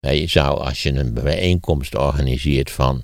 [0.00, 3.02] Je zou, als je een bijeenkomst organiseert van,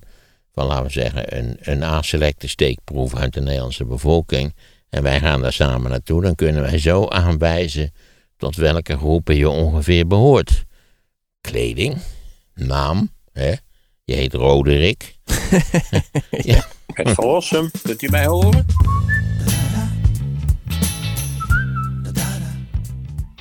[0.52, 4.54] van laten we zeggen, een, een aanselecte steekproef uit de Nederlandse bevolking.
[4.90, 7.92] En wij gaan daar samen naartoe, dan kunnen wij zo aanwijzen
[8.36, 10.64] tot welke groepen je ongeveer behoort.
[11.40, 11.96] Kleding,
[12.54, 13.54] naam, hè?
[14.04, 15.18] je heet Roderick.
[16.30, 16.66] ja.
[16.86, 18.66] Het verlossen, kunt u mij horen?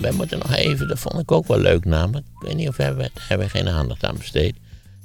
[0.03, 2.25] Wij moeten nog even, dat vond ik ook wel leuk namelijk.
[2.25, 4.55] Ik weet niet of we hebben, hebben we geen aandacht aan besteed.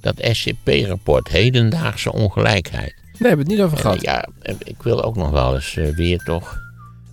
[0.01, 2.95] Dat SCP-rapport, hedendaagse ongelijkheid.
[2.95, 4.01] Nee, we hebben het niet over gehad.
[4.01, 6.59] ja, ik wil ook nog wel eens eh, weer toch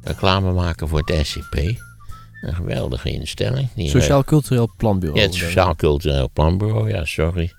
[0.03, 1.55] reclame maken voor het SCP.
[2.41, 3.69] Een geweldige instelling.
[3.75, 5.19] Die Sociaal Cultureel Planbureau.
[5.19, 7.51] Ja, het Sociaal Cultureel Planbureau, ja, sorry.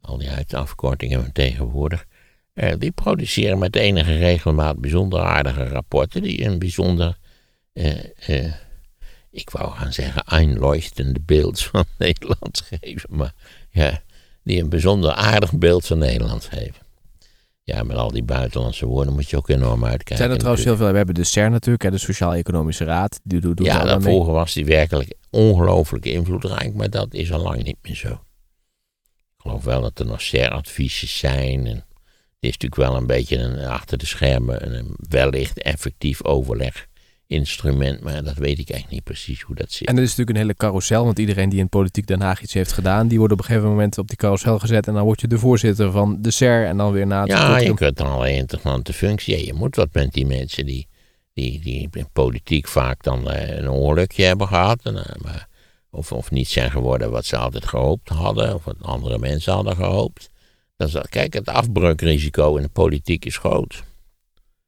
[0.00, 2.04] Al die uitafkortingen tegenwoordig.
[2.54, 6.22] Eh, die produceren met enige regelmaat bijzonder aardige rapporten.
[6.22, 7.16] Die een bijzonder,
[7.72, 7.94] eh,
[8.26, 8.52] eh,
[9.32, 13.16] ik wou gaan zeggen, einleuchtende beeld van Nederland geven.
[13.16, 13.34] Maar
[13.70, 14.02] ja,
[14.42, 16.80] die een bijzonder aardig beeld van Nederland geven.
[17.64, 20.16] Ja, met al die buitenlandse woorden moet je ook enorm uitkijken.
[20.16, 20.90] Zijn er trouwens heel veel.
[20.90, 23.20] We hebben de CER natuurlijk, hè, de Sociaal-Economische Raad.
[23.22, 27.62] Die doet, doet Ja, daarvoor was die werkelijk ongelooflijk invloedrijk, maar dat is al lang
[27.62, 28.08] niet meer zo.
[28.08, 31.66] Ik geloof wel dat er nog CER-adviesjes zijn.
[31.66, 31.84] En het
[32.40, 36.24] is natuurlijk wel een beetje een, achter de schermen een wellicht effectief
[37.32, 39.88] overleginstrument, maar dat weet ik eigenlijk niet precies hoe dat zit.
[39.88, 42.52] En er is natuurlijk een hele carousel, want iedereen die in politiek Den Haag iets
[42.52, 45.20] heeft gedaan, die wordt op een gegeven moment op die carousel gezet en dan word
[45.20, 48.06] je de voorzitter van de SER en dan weer na het ja, je kunt dan
[48.06, 49.38] allerlei interessante functie.
[49.38, 50.88] Ja, je moet wat met die mensen die,
[51.32, 54.80] die, die in politiek vaak dan eh, een ongelukje hebben gehad.
[54.82, 55.48] En, eh, maar,
[55.90, 58.54] of, of niet zijn geworden wat ze altijd gehoopt hadden.
[58.54, 60.30] Of wat andere mensen hadden gehoopt.
[60.76, 63.82] Dat is, kijk, het afbreukrisico in de politiek is groot.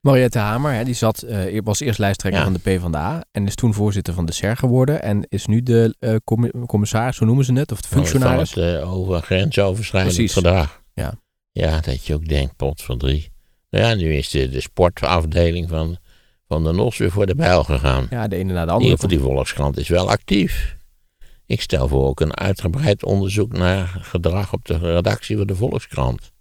[0.05, 2.47] Mariette Hamer, hè, die zat, eh, was eerst lijsttrekker Ja.
[2.47, 5.97] van de PvdA en is toen voorzitter van de SER geworden en is nu de
[5.99, 8.51] eh, commi- commissaris, hoe noemen ze het, of de functionaris.
[8.51, 10.33] Van het eh, over, grensoverschrijdend Precies.
[10.35, 10.83] gedrag.
[10.95, 11.13] Ja.
[11.53, 13.33] Ja, dat je ook denkt, pot van drie.
[13.71, 15.97] Nou ja, nu is de, de sportafdeling van,
[16.49, 18.07] van de NOS weer voor de bijl gegaan.
[18.11, 18.91] Ja, de ene na de andere.
[18.91, 20.77] ieder geval, die Volkskrant is wel actief.
[21.47, 26.33] Ik stel voor ook een uitgebreid onderzoek naar gedrag op de redactie van de Volkskrant.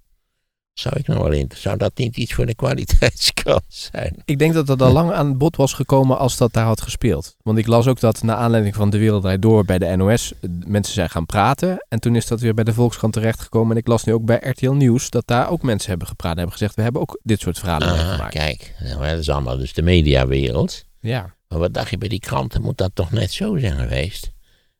[0.73, 1.49] Zou ik nou wel in?
[1.55, 4.21] Zou dat niet iets voor de kwaliteitskrant zijn?
[4.25, 7.35] Ik denk dat dat al lang aan bod was gekomen als dat daar had gespeeld.
[7.41, 10.49] Want ik las ook dat na aanleiding van De Wereld Door bij de NOS eh,
[10.65, 11.85] mensen zijn gaan praten.
[11.89, 13.71] En toen is dat weer bij de Volkskrant terechtgekomen.
[13.71, 16.31] En ik las nu ook bij RTL Nieuws dat daar ook mensen hebben gepraat.
[16.31, 18.33] En hebben gezegd, we hebben ook dit soort verhalen Ah, meegemaakt.
[18.33, 20.83] kijk, nou, dat is allemaal dus de mediawereld.
[20.99, 21.35] Ja.
[21.47, 22.61] Maar wat dacht je bij die kranten?
[22.61, 24.31] Moet dat toch net zo zijn geweest?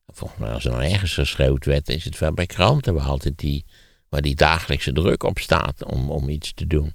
[0.08, 3.38] Volgens mij, als er nou ergens geschreeuwd werd, is het wel bij kranten waar altijd
[3.38, 3.66] die,
[4.14, 6.94] waar die dagelijkse druk op staat om, om iets te doen.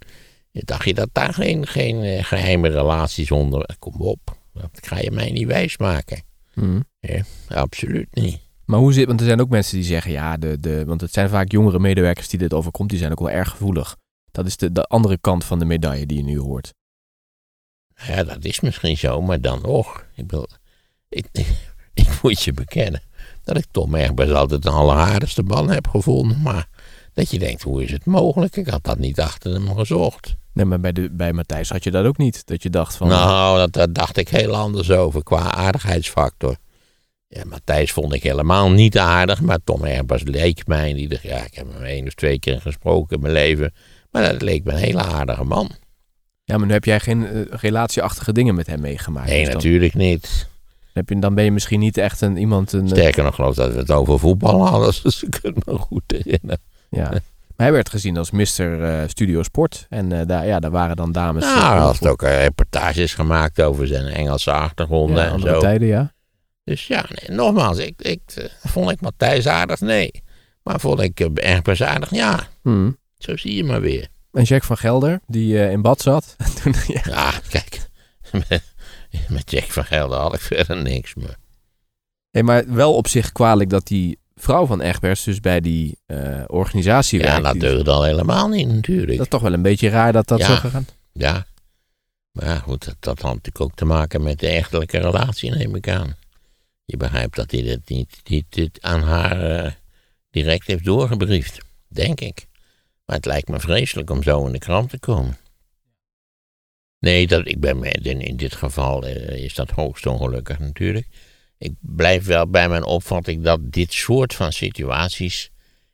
[0.53, 3.77] Dacht je dat daar geen, geen eh, geheime relaties onder.
[3.79, 4.21] Kom op,
[4.53, 6.23] dat ga je mij niet wijsmaken.
[6.53, 6.81] Hm.
[7.01, 8.39] Ja, absoluut niet.
[8.65, 11.13] Maar hoe zit, want er zijn ook mensen die zeggen, ja, de, de, want het
[11.13, 13.97] zijn vaak jongere medewerkers die dit overkomt, die zijn ook wel erg gevoelig.
[14.31, 16.75] Dat is de, de andere kant van de medaille die je nu hoort.
[18.07, 20.07] Ja, dat is misschien zo, maar dan nog.
[20.15, 20.49] Ik, wil,
[21.09, 21.27] ik,
[22.03, 23.03] ik moet je bekennen
[23.45, 26.43] dat ik Tom Egbers altijd een alleraardigste man heb gevonden.
[26.43, 26.69] Maar
[27.19, 28.57] dat je denkt, hoe is het mogelijk?
[28.57, 30.37] Ik had dat niet achter hem gezocht.
[30.53, 32.47] Nee, maar bij, de, bij Matthijs had je dat ook niet.
[32.47, 36.57] Dat je dacht van, Nou, dat, daar dacht ik heel anders over qua aardigheidsfactor.
[37.29, 41.45] Ja, Matthijs vond ik helemaal niet aardig, maar Tom Egbers leek mij in ieder Ja,
[41.45, 43.73] ik heb hem één of twee keer gesproken in mijn leven.
[44.11, 45.71] Maar dat leek me een hele aardige man.
[46.45, 49.29] ja, maar nu heb jij geen eh, relatieachtige dingen met hem meegemaakt.
[49.29, 50.49] Nee, Dus dan, natuurlijk niet.
[50.93, 53.55] heb je, dan ben je misschien niet echt een, iemand, een, eh, Sterker nog, geloof
[53.55, 54.93] dat we het over voetbal hadden.
[55.03, 56.61] Dus ik kan me goed herinneren.
[56.91, 57.11] Ja.
[57.11, 58.85] Maar hij werd gezien als Mr.
[58.85, 59.87] eh, Studio Sport.
[59.89, 61.45] En eh, daar, ja, daar waren dan dames...
[61.45, 65.53] Nou, eh, hij had ook eh, reportages gemaakt over zijn Engelse achtergronden ja, en andere
[65.53, 65.61] zo.
[65.61, 66.13] tijden, ja.
[66.69, 69.81] Dus ja, nee, nogmaals, ik, ik, eh, vond ik Matthijs aardig?
[69.81, 70.23] Nee.
[70.63, 72.11] Maar vond ik Egbers aardig?
[72.11, 72.49] Ja.
[72.63, 72.91] Hm.
[73.19, 74.09] Zo zie je maar weer.
[74.33, 76.37] En Jack van Gelder, die eh, in bad zat.
[76.63, 77.01] Toen, ja.
[77.05, 77.81] Ja, kijk.
[78.33, 78.63] Met,
[79.29, 81.37] met Jack van Gelder had ik verder niks meer.
[82.31, 86.45] Hey, maar wel op zich kwalijk dat die vrouw van Egbers dus bij die eh,
[86.47, 87.43] organisatie Ja, werkt.
[87.43, 89.11] dat Die- deugde al helemaal niet natuurlijk.
[89.17, 90.47] Dat is toch wel een beetje raar dat dat Ja.
[90.47, 90.87] zo gegaan.
[91.13, 91.47] Ja.
[92.33, 95.75] Maar ja, goed, dat, dat had natuurlijk ook te maken met de echtelijke relatie, neem
[95.75, 96.17] ik aan.
[96.85, 99.73] Je begrijpt dat hij het niet, niet, niet aan haar eh,
[100.31, 101.59] direct heeft doorgebriefd,
[101.89, 102.47] denk ik.
[103.05, 105.37] Maar het lijkt me vreselijk om zo in de krant te komen.
[106.99, 107.83] Nee, dat, ik ben
[108.21, 111.07] in dit geval eh, is dat hoogst ongelukkig natuurlijk.
[111.59, 115.51] Ik blijf wel bij mijn opvatting dat dit soort van situaties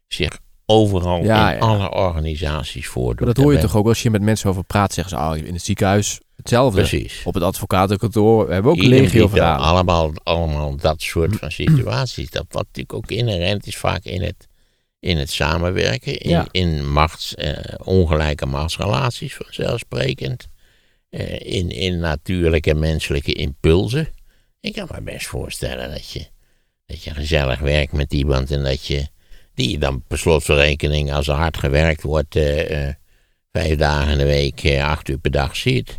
[0.08, 1.62] zich overal Ja, in ja.
[1.66, 3.24] alle organisaties voordoet.
[3.26, 4.92] Maar dat hoor je toch ook als je met mensen over praat.
[4.92, 6.80] Zeggen ze, oh, in het ziekenhuis Hetzelfde.
[6.80, 7.20] Precies.
[7.24, 9.28] Op het advocatenkantoor hebben we ook Idem legio.
[9.38, 12.30] Allemaal, allemaal dat soort van situaties.
[12.30, 14.48] Dat wat natuurlijk ook inherent is vaak in het,
[15.00, 16.18] in het samenwerken.
[16.18, 16.46] In, Ja.
[16.50, 20.46] in machts, eh, ongelijke machtsrelaties vanzelfsprekend.
[21.10, 24.08] Eh, in, in natuurlijke menselijke impulsen.
[24.64, 26.26] Ik kan me best voorstellen dat je,
[26.86, 29.06] dat je gezellig werkt met iemand en dat je
[29.54, 32.94] die je dan per slot van rekening als er hard gewerkt wordt, eh, eh,
[33.52, 35.98] vijf dagen in de week, eh, acht uur per dag ziet.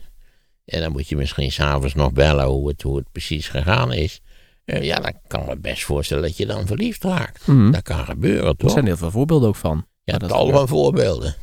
[0.65, 4.21] En dan moet je misschien s'avonds nog bellen hoe het, hoe het precies gegaan is.
[4.65, 7.47] Ja, dan kan ik me best voorstellen dat je dan verliefd raakt.
[7.47, 7.71] Mhm.
[7.71, 8.71] Dat kan gebeuren, Er toch?
[8.71, 9.85] zijn heel veel voorbeelden ook van.
[10.03, 11.35] Ja, dat tal van voorbeelden.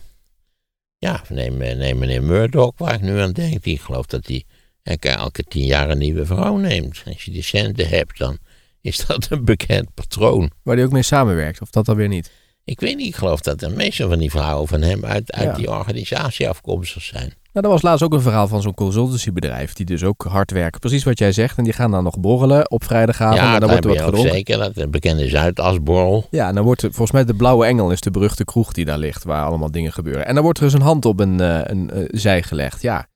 [0.99, 3.63] Ja, neem, neem meneer Murdoch, waar ik nu aan denk.
[3.63, 4.45] Die gelooft dat hij
[4.83, 7.03] elke, elke tien jaar een nieuwe vrouw neemt.
[7.07, 8.39] Als je die centen hebt, dan
[8.81, 10.51] is dat een bekend patroon.
[10.63, 12.31] Waar die ook mee samenwerkt, of dat dan weer niet.
[12.65, 15.49] Ik weet niet, ik geloof dat de meeste van die vrouwen van hem uit, uit
[15.49, 15.55] Ja.
[15.55, 17.33] die organisatie afkomstig zijn.
[17.53, 19.73] Nou, er was laatst ook een verhaal van zo'n consultancybedrijf.
[19.73, 20.81] Die dus ook hard werken.
[20.81, 21.59] Precies wat jij zegt.
[21.59, 23.37] En die gaan dan nog borrelen op vrijdagavond.
[23.41, 24.33] ja, en dan dat wordt er wat gedronken.
[24.33, 24.59] zeker.
[24.59, 26.27] Dat een bekende Zuidasborrel.
[26.31, 28.85] Ja, en dan wordt er, volgens mij de Blauwe Engel is de beruchte kroeg die
[28.85, 29.25] daar ligt.
[29.25, 30.27] Waar allemaal dingen gebeuren.
[30.27, 32.83] En dan wordt er dus een hand op een, eh, een eh, zij gelegd.
[32.83, 33.07] Ja,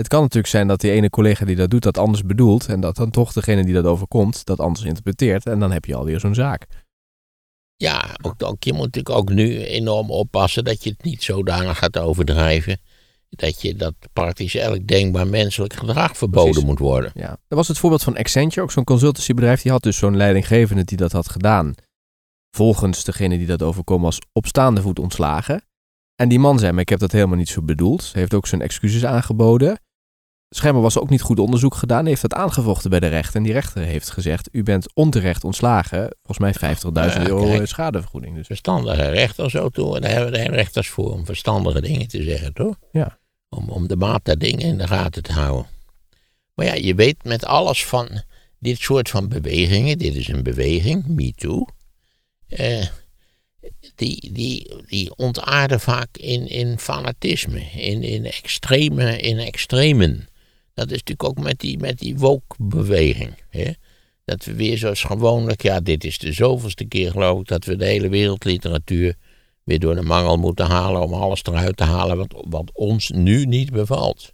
[0.00, 2.66] het kan natuurlijk zijn dat die ene collega die dat doet dat anders bedoelt.
[2.66, 5.46] En dat dan toch degene die dat overkomt dat anders interpreteert.
[5.46, 6.66] En dan heb je alweer zo'n zaak.
[7.76, 11.78] Ja, ook, ook, je moet natuurlijk ook nu enorm oppassen dat je het niet zodanig
[11.78, 12.80] gaat overdrijven.
[13.28, 16.68] Dat je dat praktisch elk denkbaar menselijk gedrag verboden Precies.
[16.68, 17.10] moet worden.
[17.14, 17.28] Ja.
[17.28, 19.62] Dat was het voorbeeld van Accenture, ook zo'n consultancybedrijf.
[19.62, 21.74] Die had dus zo'n leidinggevende die dat had gedaan.
[22.56, 25.62] Volgens degene die dat overkomen was op staande voet ontslagen.
[26.14, 28.10] En die man zei, maar ik heb dat helemaal niet zo bedoeld.
[28.12, 29.80] Heeft ook zijn excuses aangeboden.
[30.56, 32.00] Schijnbaar was ook niet goed onderzoek gedaan.
[32.00, 33.36] Hij heeft dat aangevochten bij de rechter.
[33.36, 36.16] En die rechter heeft gezegd, u bent onterecht ontslagen.
[36.22, 38.34] Volgens mij 50.000 Ja, euro schadevergoeding.
[38.36, 40.00] Dus Verstandige rechters zo toe.
[40.00, 42.76] Daar hebben we de rechters voor om verstandige dingen te zeggen, toch?
[42.92, 43.18] Ja.
[43.48, 45.66] Om, om de maat der dingen in de gaten te houden.
[46.54, 48.08] Maar ja, je weet met alles van
[48.58, 49.98] dit soort van bewegingen.
[49.98, 51.66] Dit is een beweging, Me Too.
[52.48, 52.86] eh,
[53.94, 60.28] die, die, die ontaarden vaak in, in fanatisme, in, in, extreme, in extremen.
[60.80, 63.34] Dat is natuurlijk ook met die, met die woke-beweging.
[63.48, 63.70] Hè?
[64.24, 67.76] Dat we weer zoals gewoonlijk, ja, dit is de zoveelste keer geloof ik, dat we
[67.76, 69.14] de hele wereldliteratuur
[69.64, 73.44] weer door de mangel moeten halen om alles eruit te halen wat, wat ons nu
[73.44, 74.32] niet bevalt.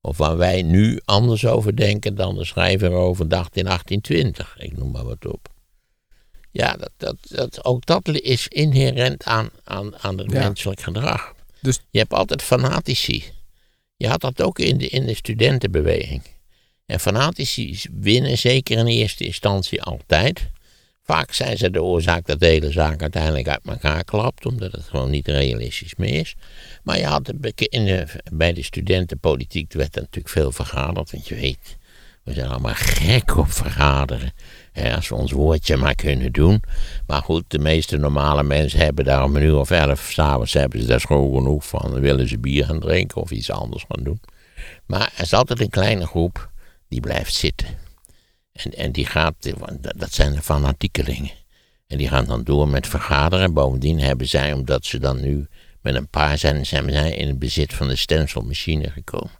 [0.00, 4.56] Of waar wij nu anders over denken dan de schrijver over dacht in 1820.
[4.58, 5.48] Ik noem maar wat op.
[6.50, 10.38] Ja, dat, dat, dat, ook dat is inherent aan, aan, aan het Ja.
[10.42, 11.34] menselijk gedrag.
[11.60, 13.24] Dus- Je hebt altijd fanatici.
[13.98, 16.22] Je had dat ook in de, in de studentenbeweging.
[16.86, 20.50] En fanatici winnen zeker in eerste instantie altijd.
[21.02, 24.84] Vaak zijn ze de oorzaak dat de hele zaak uiteindelijk uit elkaar klapt, omdat het
[24.84, 26.34] gewoon niet realistisch meer is.
[26.82, 31.34] Maar je had in de, bij de studentenpolitiek werd er natuurlijk veel vergaderd, want je
[31.34, 31.76] weet,
[32.24, 34.32] we zijn allemaal gek op vergaderen.
[34.78, 36.62] Hè, als ons woordje maar kunnen doen.
[37.06, 40.80] Maar goed, de meeste normale mensen hebben daar om een uur of elf s'avonds hebben
[40.80, 41.90] ze daar schoon genoeg van.
[41.90, 44.20] Dan willen ze bier gaan drinken of iets anders gaan doen.
[44.86, 46.50] Maar er is altijd een kleine groep
[46.88, 47.68] die blijft zitten.
[48.52, 49.34] En, en die gaat,
[49.96, 51.30] dat zijn de fanatiekelingen.
[51.86, 53.52] En die gaan dan door met vergaderen.
[53.52, 55.46] Bovendien hebben zij, omdat ze dan nu
[55.80, 59.30] met een paar zijn, zijn zij in het bezit van de stencilmachine gekomen.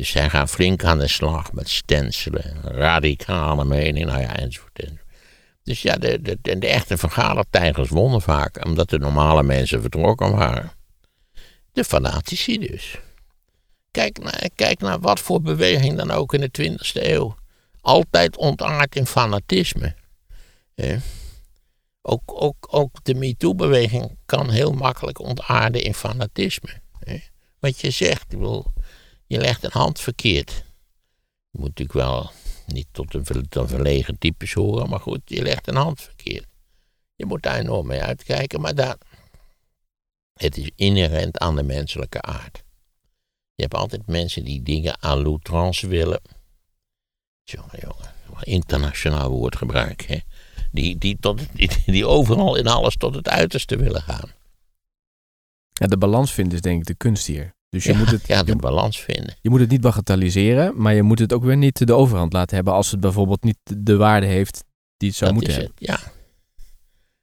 [0.00, 4.78] Dus zij gaan flink aan de slag met stencelen, radicale mening, nou ja, enzovoort.
[4.78, 5.04] enzovoort.
[5.62, 10.72] Dus ja, de, de, de, echte vergadertijgers wonnen vaak, omdat de normale mensen vertrokken waren.
[11.72, 12.98] De fanatici dus.
[13.90, 17.36] Kijk naar, kijk naar wat voor beweging dan ook in de 20e eeuw.
[17.80, 19.94] Altijd ontaard in fanatisme.
[22.02, 26.80] Ook, ook, ook de MeToo-beweging kan heel makkelijk ontaarden in fanatisme.
[27.58, 28.38] Wat je zegt, ik
[29.30, 30.64] je legt een hand verkeerd.
[31.50, 32.30] Je moet natuurlijk wel
[32.66, 36.46] niet tot een, verlegen types horen, maar goed, je legt een hand verkeerd.
[37.14, 38.96] Je moet daar enorm mee uitkijken, maar daar,
[40.32, 42.62] het is inherent aan de menselijke aard.
[43.54, 46.20] Je hebt altijd mensen die dingen aan l'outrance willen.
[47.44, 50.18] Jongen, jongen, internationaal woordgebruik, hè.
[50.72, 51.40] Die, die, tot,
[51.86, 54.30] die overal in alles tot het uiterste willen gaan.
[55.72, 57.58] ja, de balans vinden is denk ik de kunst hier.
[57.70, 59.36] Dus je, ja, moet het, ja, de je, balans vinden.
[59.40, 60.72] je moet het niet bagatelliseren.
[60.76, 62.74] Maar je moet het ook weer niet de overhand laten hebben.
[62.74, 64.64] Als het bijvoorbeeld niet de waarde heeft
[64.96, 65.76] die het zou dat moeten hebben.
[65.78, 66.12] het, ja.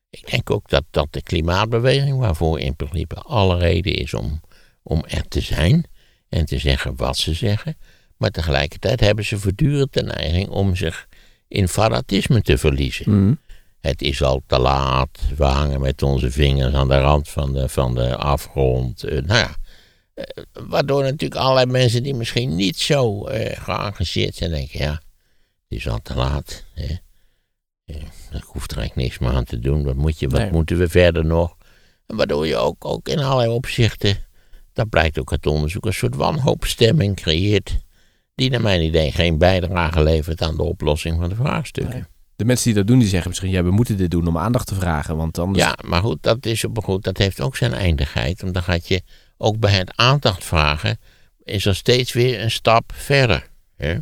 [0.09, 4.41] Ik denk ook dat, dat de klimaatbeweging, waarvoor in principe alle reden is om,
[4.83, 5.85] om er te zijn
[6.29, 7.77] en te zeggen wat ze zeggen,
[8.17, 11.07] maar tegelijkertijd hebben ze voortdurend de neiging om zich
[11.47, 13.23] in fanatisme te verliezen.
[13.23, 13.33] Mhm.
[13.79, 17.69] Het is al te laat, we hangen met onze vingers aan de rand van de,
[17.69, 19.03] van de afgrond.
[19.03, 19.55] Eh, nou ja,
[20.67, 25.88] waardoor natuurlijk allerlei mensen die misschien niet zo eh, geëngageerd zijn, denken: ja, het is
[25.88, 26.63] al te laat.
[26.74, 26.95] Hè?
[27.83, 28.00] Ja,
[28.31, 29.83] daar hoeft er eigenlijk niks meer aan te doen.
[29.83, 30.51] Wat, moet je, wat Nee.
[30.51, 31.55] moeten we verder nog?
[32.07, 34.17] En waardoor je ook, ook in allerlei opzichten,
[34.74, 37.77] dat blijkt ook uit onderzoek, een soort wanhoopstemming creëert.
[38.36, 41.93] Die naar mijn idee geen bijdrage levert aan de oplossing van de vraagstukken.
[41.93, 42.03] Nee.
[42.36, 43.50] De mensen die dat doen, die zeggen misschien...
[43.50, 45.63] ja, we moeten dit doen om aandacht te vragen, want anders...
[45.63, 48.41] Ja, maar goed, dat, is op, goed, dat heeft ook zijn eindigheid.
[48.41, 49.01] Want dan gaat je
[49.38, 51.00] ook bij het aandacht vragen,
[51.44, 53.50] is er steeds weer een stap verder.
[53.75, 53.98] Hè?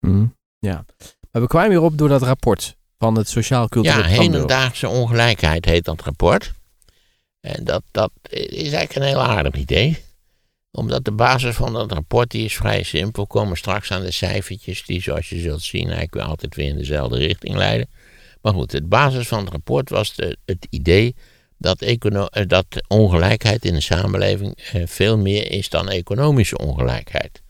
[0.00, 0.26] Mhm.
[0.58, 0.84] ja.
[1.30, 5.84] Maar we kwamen hierop door dat rapport van het Sociaal Cultureel Ja, hedendaagse ongelijkheid heet
[5.84, 6.52] dat rapport.
[7.40, 9.98] En dat, dat is eigenlijk een heel aardig idee.
[10.70, 13.22] Omdat de basis van dat rapport die is vrij simpel.
[13.22, 16.68] We komen straks aan de cijfertjes die zoals je zult zien eigenlijk weer altijd weer
[16.68, 17.88] in dezelfde richting leiden.
[18.42, 21.14] Maar goed, de basis van het rapport was de, het idee
[21.58, 27.42] dat, eh, dat ongelijkheid in de samenleving eh, veel meer is dan economische ongelijkheid.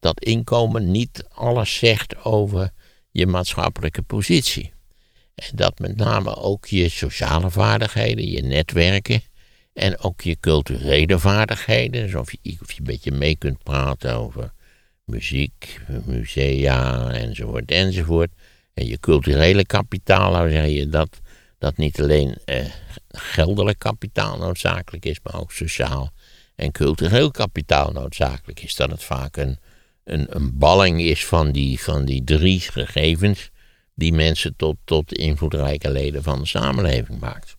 [0.00, 2.70] Dat inkomen niet alles zegt over
[3.10, 4.72] je maatschappelijke positie.
[5.34, 9.22] En dat met name ook je sociale vaardigheden, je netwerken
[9.72, 14.14] en ook je culturele vaardigheden, dus of je, of je een beetje mee kunt praten
[14.14, 14.52] over
[15.04, 18.30] muziek, musea enzovoort enzovoort.
[18.74, 21.20] En je culturele kapitaal, zeg je dat,
[21.64, 22.64] dat niet alleen eh,
[23.08, 26.12] geldelijk kapitaal noodzakelijk is, maar ook sociaal
[26.54, 28.74] en cultureel kapitaal noodzakelijk is.
[28.74, 29.58] Dat het vaak een,
[30.04, 33.50] een, een balling is van die, van die drie gegevens
[33.94, 37.56] die mensen tot, tot invloedrijke leden van de samenleving maakt.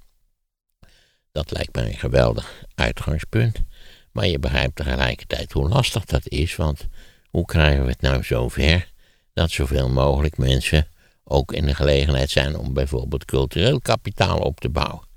[1.31, 3.63] Dat lijkt mij een geweldig uitgangspunt.
[4.11, 6.87] Maar je begrijpt tegelijkertijd hoe lastig dat is, want
[7.29, 8.91] hoe krijgen we het nou zover
[9.33, 10.87] dat zoveel mogelijk mensen
[11.27, 15.07] ook in de gelegenheid zijn om bijvoorbeeld cultureel kapitaal op te bouwen?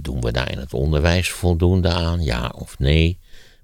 [0.00, 3.18] Doen we daar in het onderwijs voldoende aan, ja of nee?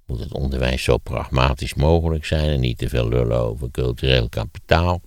[0.06, 5.02] Moet het onderwijs zo pragmatisch mogelijk zijn en niet te veel lullen over cultureel kapitaal?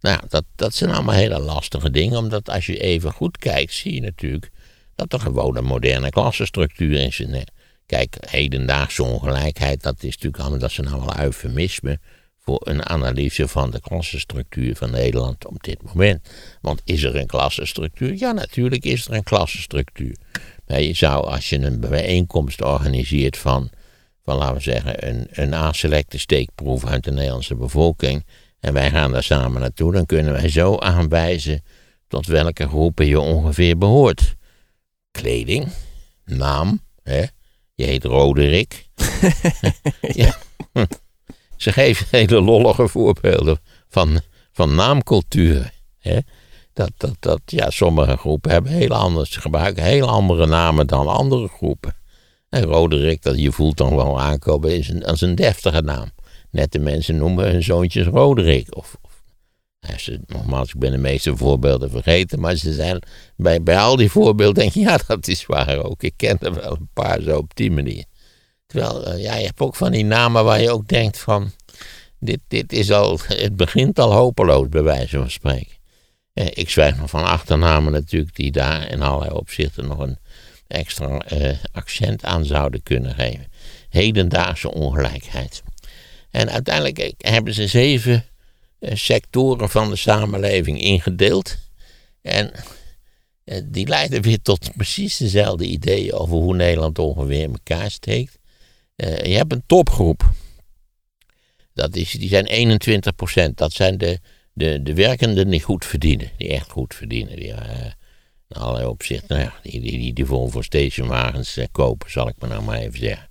[0.00, 3.94] Nou, dat, dat zijn allemaal hele lastige dingen, omdat als je even goed kijkt, zie
[3.94, 4.50] je natuurlijk
[4.94, 7.50] dat er gewoon een moderne klassenstructuur in zit.
[7.86, 12.00] Kijk, hedendaagse ongelijkheid, dat is natuurlijk allemaal, dat zijn allemaal eufemismen
[12.46, 16.28] voor een analyse van de klassenstructuur van Nederland op dit moment.
[16.60, 18.14] Want is er een klassenstructuur?
[18.18, 20.16] Ja, natuurlijk is er een klassenstructuur.
[20.66, 23.70] Maar je zou, als je een bijeenkomst organiseert van,
[24.22, 28.24] van laten we zeggen, een, een aanselecte steekproef uit de Nederlandse bevolking,
[28.60, 31.62] en wij gaan daar samen naartoe, dan kunnen wij zo aanwijzen
[32.08, 34.34] tot welke groepen je ongeveer behoort.
[35.10, 35.68] Kleding,
[36.24, 37.24] naam, hè?
[37.74, 38.88] je heet Roderick.
[40.00, 40.36] ja.
[41.56, 43.58] Ze geven hele lollige voorbeelden
[43.88, 44.20] van,
[44.52, 45.72] van naamcultuur.
[45.98, 46.18] Hè?
[46.72, 51.06] Dat, dat, dat, ja, sommige groepen hebben heel anders, ze gebruiken heel andere namen dan
[51.08, 51.96] andere groepen.
[52.48, 56.10] En Roderick, dat je voelt dan wel aankomen, is een, is een deftige naam.
[56.50, 58.76] Nette mensen noemen hun zoontjes Roderick.
[58.76, 59.22] Of, of
[59.96, 63.02] ze, nogmaals, ik ben de meeste voorbeelden vergeten, maar ze zijn
[63.36, 66.02] bij, bij al die voorbeelden denk je, ja, dat is waar ook.
[66.02, 68.04] Ik ken er wel een paar zo op die manier.
[68.66, 71.50] Terwijl, eh, ja, je hebt ook van die namen waar je ook denkt van,
[72.18, 75.76] dit, dit is al, het begint al hopeloos bij wijze van spreken.
[76.32, 80.18] Eh, ik zwijg nog van achternamen natuurlijk die daar in allerlei opzichten nog een
[80.66, 83.46] extra eh, accent aan zouden kunnen geven.
[83.88, 85.62] Hedendaagse ongelijkheid.
[86.30, 88.24] En uiteindelijk hebben ze zeven
[88.80, 91.56] sectoren van de samenleving ingedeeld.
[92.22, 92.52] En
[93.64, 98.38] die leiden weer tot precies dezelfde ideeën over hoe Nederland ongeveer in elkaar steekt.
[98.96, 100.32] Eh, je hebt een topgroep.
[101.72, 102.70] Dat is, die zijn
[103.50, 104.18] 21% Dat zijn de,
[104.52, 106.30] de, de werkenden die goed verdienen.
[106.36, 107.36] Die echt goed verdienen.
[107.36, 107.92] Die eh,
[108.48, 112.48] in allerlei opzichten, nou die, die, die, die Volvo stationwagens eh, kopen, zal ik maar
[112.48, 113.28] nou maar even zeggen.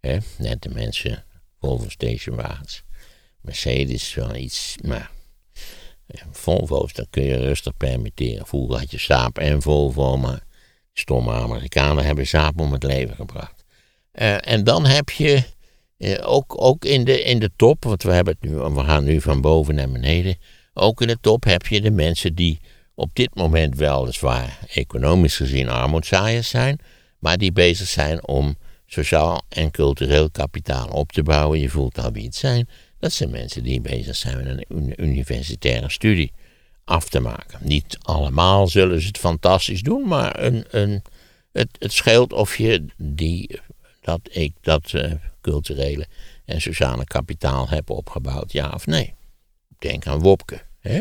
[0.00, 0.18] Hè?
[0.38, 1.24] Net de mensen,
[1.60, 2.82] Volvo stationwagens.
[3.40, 5.10] Mercedes wel iets, maar
[6.30, 8.46] Volvo's, dat kun je rustig permitteren.
[8.46, 10.40] Vroeger had je Saab en Volvo, maar
[10.92, 13.55] stomme Amerikanen hebben Saab om het leven gebracht.
[14.16, 15.42] Eh, en dan heb je
[15.98, 19.04] eh, ook, ook in, de, in de top, want we, hebben het nu, we gaan
[19.04, 20.36] nu van boven naar beneden.
[20.74, 22.60] Ook in de top heb je de mensen die
[22.94, 26.78] op dit moment weliswaar economisch gezien armoedzaaiers zijn,
[27.18, 28.56] maar die bezig zijn om
[28.86, 31.60] sociaal en cultureel kapitaal op te bouwen.
[31.60, 32.68] Je voelt al wie het zijn.
[32.98, 36.32] Dat zijn mensen die bezig zijn met een universitaire studie
[36.84, 37.58] af te maken.
[37.62, 41.02] Niet allemaal zullen ze het fantastisch doen, maar een, een,
[41.52, 43.60] het, het scheelt of je die,
[44.06, 46.06] dat, ik, dat uh, culturele
[46.44, 49.14] en sociale kapitaal hebt opgebouwd, ja of nee.
[49.78, 50.60] Denk aan Wopke.
[50.80, 51.00] Hè?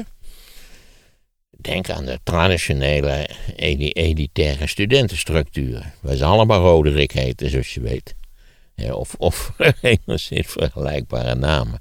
[1.62, 3.30] Denk aan de traditionele
[3.94, 5.94] elitaire studentenstructuren.
[6.02, 8.16] Waar ze allemaal Roderick heten, zoals je weet.
[8.92, 11.80] Of, of enigszins vergelijkbare namen.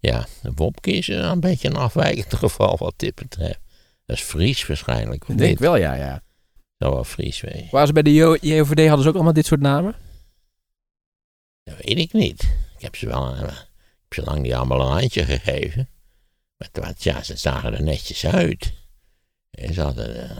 [0.00, 3.60] Ja, Wopke is een beetje een afwijkend geval wat dit betreft.
[4.06, 5.24] Dat is Fries waarschijnlijk.
[5.28, 6.22] Ik denk wel, ja, ja.
[6.78, 7.68] Zou wel Fries wezen.
[7.70, 9.94] Waar ze bij de Jo- JOVD hadden ze ook allemaal dit soort namen?
[11.76, 12.42] Dat weet ik niet.
[12.76, 15.88] Ik heb ze wel ik heb ze lang niet allemaal een handje gegeven.
[16.56, 18.72] Maar toen- ja, ze zagen er netjes uit.
[19.50, 20.36] En ze hadden, eh,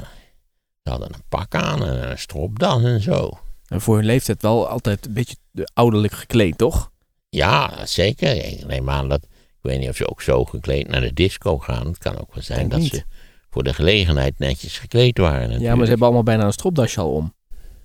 [0.82, 3.38] ze hadden een pak aan en een stropdas en zo.
[3.66, 5.36] En voor hun leeftijd wel altijd een beetje
[5.74, 6.90] ouderlijk gekleed, toch?
[7.28, 8.44] Ja, zeker.
[8.44, 9.22] Ik neem aan dat.
[9.22, 11.86] Ik weet niet of ze ook zo gekleed naar de disco gaan.
[11.86, 12.94] Het kan ook wel zijn dat niet.
[12.94, 13.04] ze
[13.50, 15.38] voor de gelegenheid netjes gekleed waren.
[15.40, 15.82] Ja, maar natuurlijk.
[15.82, 17.34] ze hebben allemaal bijna een stropdasje al om.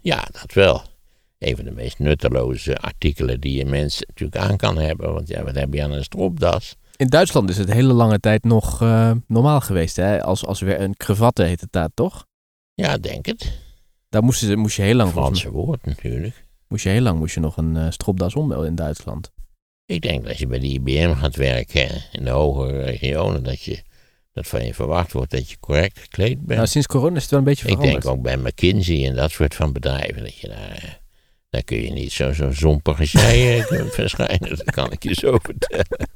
[0.01, 0.83] Ja, dat wel.
[1.45, 5.13] Een van de meest nutteloze artikelen die een mens natuurlijk aan kan hebben.
[5.13, 6.75] Want ja, wat heb je aan een stropdas?
[6.95, 10.23] In Duitsland is het hele lange tijd nog eh, normaal geweest, hè?
[10.23, 12.25] Als, als weer een cravatte heet het daar, toch?
[12.73, 13.51] Ja, denk het.
[14.09, 16.45] Daar moesten ze, moest je heel lang, Franse woord natuurlijk.
[16.67, 19.31] moest je heel lang moest je nog een eh, stropdas om in Duitsland.
[19.85, 23.61] Ik denk dat als je bij de IBM gaat werken in de hogere regionen, dat,
[23.61, 23.81] je,
[24.33, 26.57] dat van je verwacht wordt dat je correct gekleed bent.
[26.57, 28.03] Nou, sinds corona is het wel een beetje Ik veranderd.
[28.03, 31.03] denk ook bij McKinsey en dat soort van bedrijven, dat je daar,
[31.55, 33.63] daar kun je niet zo, zo zompig als eh,
[33.99, 34.49] verschijnen.
[34.49, 36.09] Dat kan ik je zo vertellen.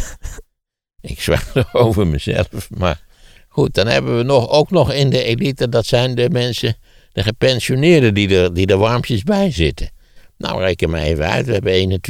[1.00, 3.00] ik er over mezelf, maar
[3.48, 6.76] goed, dan hebben we nog, ook nog in de elite, dat zijn de mensen,
[7.12, 9.90] de gepensioneerden die er, die er warmpjes bij zitten.
[10.36, 12.02] Nou, reken maar even uit, we hebben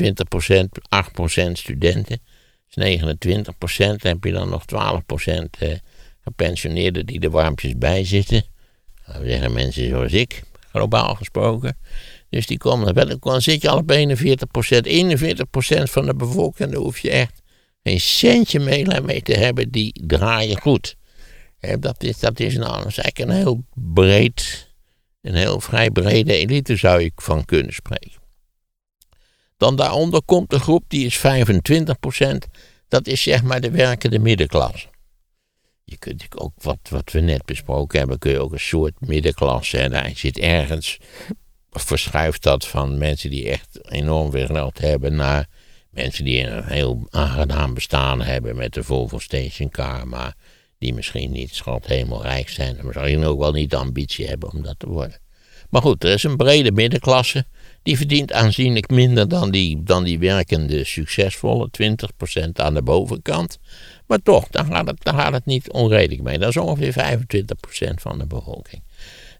[1.42, 2.20] 21%, 8% studenten.
[2.68, 4.74] Dus 29% heb je dan nog 12%
[5.58, 5.68] eh,
[6.20, 8.42] gepensioneerden die er warmpjes bij zitten.
[9.06, 11.78] Laten we zeggen mensen zoals ik, globaal gesproken.
[12.30, 13.96] Dus die komen wel, dan zit je al op 41%.
[14.86, 17.42] 41% van de bevolking, daar hoef je echt
[17.82, 20.96] geen centje mee, mee te hebben, die draaien goed.
[21.78, 24.68] Dat, is, dat is nou eigenlijk een heel breed,
[25.20, 28.20] een heel vrij brede elite zou ik van kunnen spreken.
[29.56, 31.22] Dan daaronder komt een groep die is 25%.
[32.88, 34.86] Dat is zeg maar de werkende middenklasse.
[35.84, 39.78] Je kunt ook, wat, wat we net besproken hebben, kun je ook een soort middenklasse.
[39.78, 40.98] En daar zit ergens,
[41.84, 45.46] verschuift dat van mensen die echt enorm veel geld hebben naar
[45.90, 50.34] mensen die een heel aangenaam bestaan hebben met de Volvo Stationcar, maar
[50.78, 54.52] die misschien niet schat helemaal rijk zijn en misschien ook wel niet de ambitie hebben
[54.52, 55.20] om dat te worden.
[55.70, 57.46] Maar goed, er is een brede middenklasse.
[57.82, 63.58] Die verdient aanzienlijk minder dan die, dan die werkende, succesvolle 20% aan de bovenkant.
[64.06, 66.38] Maar toch, daar gaat, het, daar gaat het niet onredelijk mee.
[66.38, 67.18] Dat is ongeveer
[67.90, 68.82] 25% van de bevolking.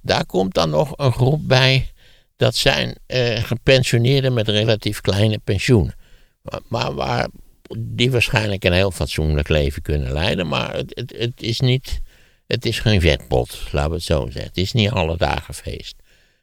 [0.03, 1.91] Daar komt dan nog een groep bij.
[2.39, 5.95] Dat zijn eh, gepensioneerden met relatief kleine pensioenen.
[6.43, 7.29] Maar, maar waar
[7.79, 10.49] die waarschijnlijk een heel fatsoenlijk leven kunnen leiden.
[10.49, 12.01] Maar het, het, het is niet.
[12.47, 14.43] Het is geen vetpot, laten we het zo zeggen.
[14.43, 15.95] Het is niet alle dagen feest.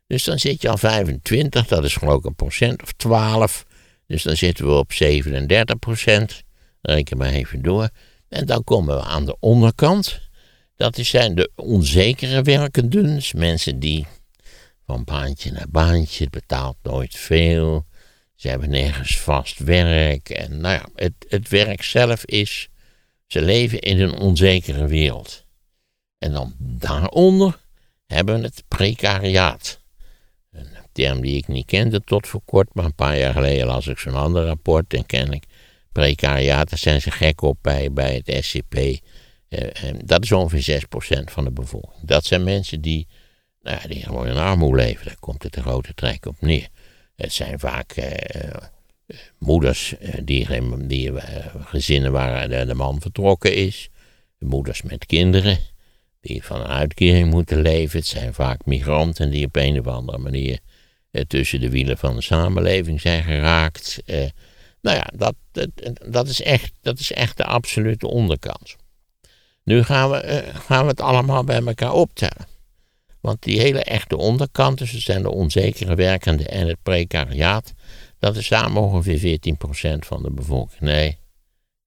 [0.07, 3.65] Dus dan zit je al 25, dat is geloof ik een procent of 12.
[4.07, 6.43] Dus dan zitten we op 37 procent.
[6.81, 7.89] Reken maar even door.
[8.29, 10.19] En dan komen we aan de onderkant.
[10.75, 13.15] Dat zijn de onzekere werkenden.
[13.15, 14.07] Dus mensen die
[14.85, 17.85] van baantje naar baantje, het betaalt nooit veel.
[18.35, 20.29] Ze hebben nergens vast werk.
[20.29, 22.69] En nou ja, het, het werk zelf is.
[23.27, 25.45] Ze leven in een onzekere wereld.
[26.17, 27.59] En dan daaronder
[28.05, 29.79] hebben we het precariaat.
[30.51, 33.87] Een term die ik niet kende tot voor kort, maar een paar jaar geleden las
[33.87, 35.43] ik zo'n ander rapport en ken ik.
[35.91, 38.75] Precariaat, daar zijn ze gek op bij, bij het SCP.
[38.75, 42.07] Eh, en dat is ongeveer 6% van de bevolking.
[42.07, 43.07] Dat zijn mensen die,
[43.65, 45.05] nou die gewoon in armoede leven.
[45.05, 46.67] Daar komt het de grote trek op neer.
[47.15, 48.61] Het zijn vaak eh,
[49.37, 50.47] moeders eh, die,
[50.87, 53.89] die eh, gezinnen waar de, de man vertrokken is.
[54.39, 55.57] Moeders met kinderen
[56.21, 57.99] die van een uitkering moeten leven.
[57.99, 60.59] Het zijn vaak migranten die op een of andere manier
[61.11, 64.01] eh, tussen de wielen van de samenleving zijn geraakt.
[64.05, 64.25] Eh,
[64.81, 65.35] nou ja, dat,
[66.07, 68.75] dat, is echt, dat is echt de absolute onderkant.
[69.63, 72.47] Nu gaan we, eh, gaan we het allemaal bij elkaar optellen.
[73.25, 77.73] Want die hele echte onderkant, dus het zijn de onzekere werkenden en het precariaat,
[78.19, 80.81] dat is samen ongeveer 14% van de bevolking.
[80.81, 81.17] Nee,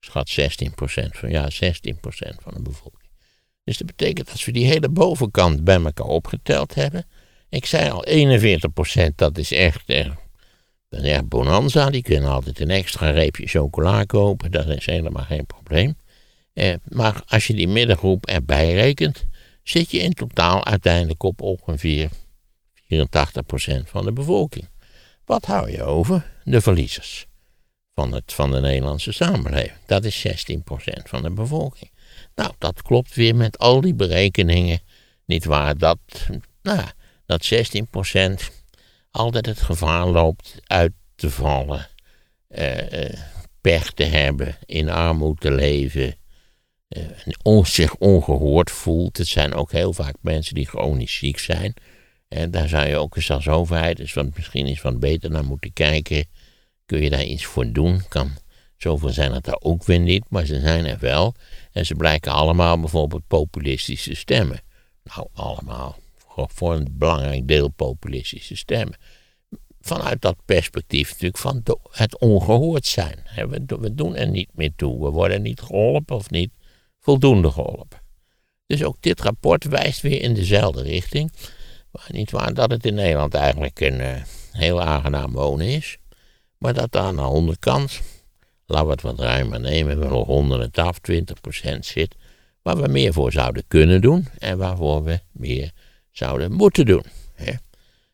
[0.00, 0.44] schat 16%
[1.10, 1.50] van, ja, 16%
[2.42, 3.12] van de bevolking.
[3.64, 7.06] Dus dat betekent dat we die hele bovenkant bij elkaar opgeteld hebben.
[7.48, 10.16] Ik zei al, 41% dat is echt, echt,
[10.88, 11.90] dat bonanza.
[11.90, 14.50] Die kunnen altijd een extra reepje chocola kopen.
[14.50, 15.96] Dat is helemaal geen probleem.
[16.52, 19.26] Eh, maar als je die middengroep erbij rekent,
[19.68, 22.10] zit je in totaal uiteindelijk op ongeveer
[22.82, 22.88] 84%
[23.84, 24.68] van de bevolking.
[25.24, 26.30] Wat hou je over?
[26.44, 27.26] De verliezers
[27.94, 29.78] van, het, van de Nederlandse samenleving.
[29.86, 30.60] Dat is 16%
[31.04, 31.90] van de bevolking.
[32.34, 34.80] Nou, dat klopt weer met al die berekeningen.
[35.24, 35.98] Niet waar dat,
[36.62, 36.88] nou,
[37.26, 38.54] dat 16%
[39.10, 41.88] altijd het gevaar loopt uit te vallen,
[42.48, 43.18] eh, eh,
[43.60, 46.16] pech te hebben, in armoede te leven,
[47.42, 49.16] on, zich ongehoord voelt.
[49.16, 51.74] Het zijn ook heel vaak mensen die chronisch ziek zijn.
[52.28, 55.44] En daar zou je ook eens als overheid eens wat, misschien eens wat beter naar
[55.44, 56.26] moeten kijken.
[56.86, 58.02] Kun je daar iets voor doen?
[58.08, 58.30] Kan,
[58.76, 61.34] zoveel zijn het er ook weer niet, maar ze zijn er wel.
[61.72, 64.60] En ze blijken allemaal bijvoorbeeld populistische stemmen.
[65.02, 65.96] Nou, allemaal.
[66.36, 68.96] Voor, een belangrijk deel populistische stemmen.
[69.80, 73.18] Vanuit dat perspectief natuurlijk van het ongehoord zijn.
[73.80, 75.04] We doen er niet meer toe.
[75.04, 76.50] We worden niet geholpen of niet
[77.08, 77.98] voldoende geholpen.
[78.66, 81.32] Dus ook dit rapport wijst weer in dezelfde richting.
[82.08, 85.98] Niet waar dat het in Nederland eigenlijk een eh, heel aangenaam wonen is.
[86.58, 88.00] Maar dat aan de onderkant,
[88.66, 92.14] laten we het wat ruimer nemen, we nog onder het af 20% zit.
[92.62, 95.70] Waar we meer voor zouden kunnen doen en waarvoor we meer
[96.10, 97.04] zouden moeten doen.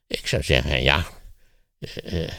[0.07, 1.07] Ik zou zeggen, ja,
[1.79, 2.33] eh, eh,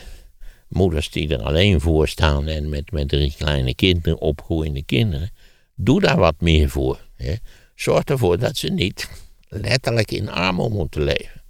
[0.68, 5.32] moeders die er alleen voor staan en met, met drie kleine kinderen, opgroeiende kinderen,
[5.75, 6.99] doe daar wat meer voor.
[7.15, 7.33] Hè.
[7.75, 9.09] Zorg ervoor dat ze niet
[9.47, 11.43] letterlijk in armoede moeten leven.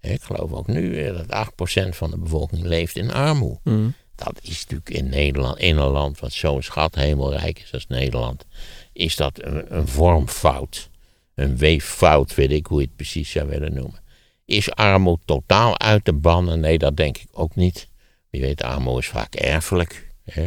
[0.00, 1.48] Ik geloof ook nu dat
[1.86, 3.60] 8% van de bevolking leeft in armoede.
[3.64, 3.94] Mm.
[4.14, 8.46] Dat is natuurlijk in Nederland, in een land wat zo'n schat hemelrijk is als Nederland,
[8.92, 10.90] is dat een, een vormfout.
[11.34, 14.00] Een weeffout, weet ik hoe je het precies zou willen noemen.
[14.44, 16.60] Is armoede totaal uit te bannen?
[16.60, 17.88] Nee, dat denk ik ook niet.
[18.30, 20.12] Je weet, armoede is vaak erfelijk.
[20.24, 20.46] Hè?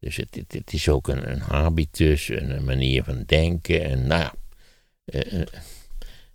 [0.00, 3.84] Dus het, het, is ook een, een habitus, een, een manier van denken.
[3.84, 4.34] En nou ja,
[5.04, 5.46] eh, eh,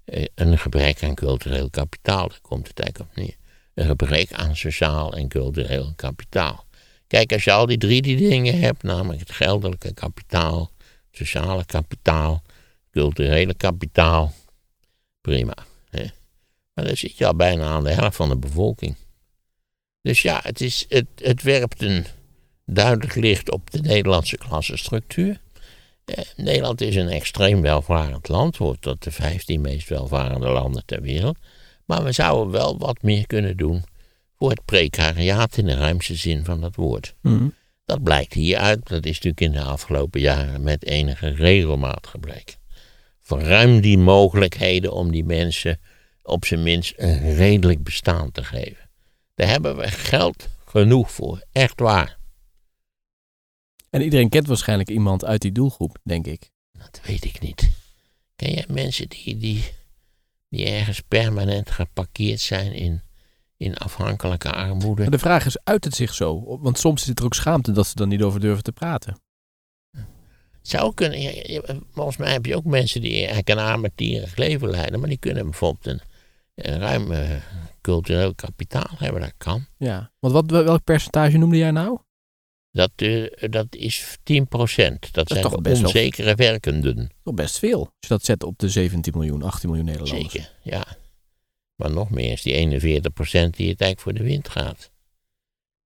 [0.06, 3.36] eh, een gebrek aan cultureel kapitaal, daar komt het eigenlijk op neer.
[3.73, 6.65] Een gebrek aan sociaal en cultureel kapitaal.
[7.08, 11.65] Kijk, als je al die drie die dingen hebt, namelijk het geldelijke kapitaal, het sociale
[11.65, 12.43] kapitaal,
[12.91, 14.34] culturele kapitaal,
[15.21, 15.56] prima.
[15.89, 16.06] Hè?
[16.73, 18.95] Maar dan zit je al bijna aan de helft van de bevolking.
[20.02, 22.06] Dus ja, het, is, het, het werpt een
[22.65, 25.41] duidelijk licht op de Nederlandse klassenstructuur.
[26.06, 31.02] Eh, Nederland is een extreem welvarend land, hoort tot de 15 meest welvarende landen ter
[31.02, 31.38] wereld.
[31.86, 33.84] Maar we zouden wel wat meer kunnen doen
[34.38, 37.15] voor het precariaat in de ruimste zin van dat woord.
[37.21, 37.54] Mm.
[37.86, 42.56] Dat blijkt hieruit, dat is natuurlijk in de afgelopen jaren met enige regelmaat gebleken.
[43.21, 45.80] Verruim die mogelijkheden om die mensen
[46.23, 48.89] op zijn minst een redelijk bestaan te geven.
[49.36, 52.17] Daar hebben we geld genoeg voor, echt waar.
[53.93, 56.49] En iedereen kent waarschijnlijk iemand uit die doelgroep, denk ik.
[56.71, 57.71] Dat weet ik niet.
[58.36, 59.63] Ken jij mensen die, die,
[60.49, 63.01] die ergens permanent geparkeerd zijn in,
[63.58, 65.01] in afhankelijke armoede?
[65.01, 66.58] Maar de vraag is, uit het zich zo?
[66.62, 69.21] Want soms zit er ook schaamte dat ze dan niet over durven te praten.
[70.62, 74.99] Zou kunnen, ja, volgens mij heb je ook mensen die eigenlijk een armetierig leven leiden,
[74.99, 76.01] maar die kunnen bijvoorbeeld een,
[76.56, 77.32] een ruim eh,
[77.82, 79.65] cultureel kapitaal hebben, dat kan.
[79.77, 80.12] Ja.
[80.19, 81.99] Want wat, welk percentage noemde jij nou?
[82.73, 87.09] Dat, eh, dat is 10% Dat, zijn toch de best wel- onzekere werkenden.
[87.23, 87.79] Nog best veel.
[87.79, 90.31] Als je dat zet op de 17 miljoen, 18 miljoen Nederlanders.
[90.33, 90.86] Zeker, ja.
[91.75, 94.91] Maar nog meer is die 41% die het eigenlijk voor de wind gaat.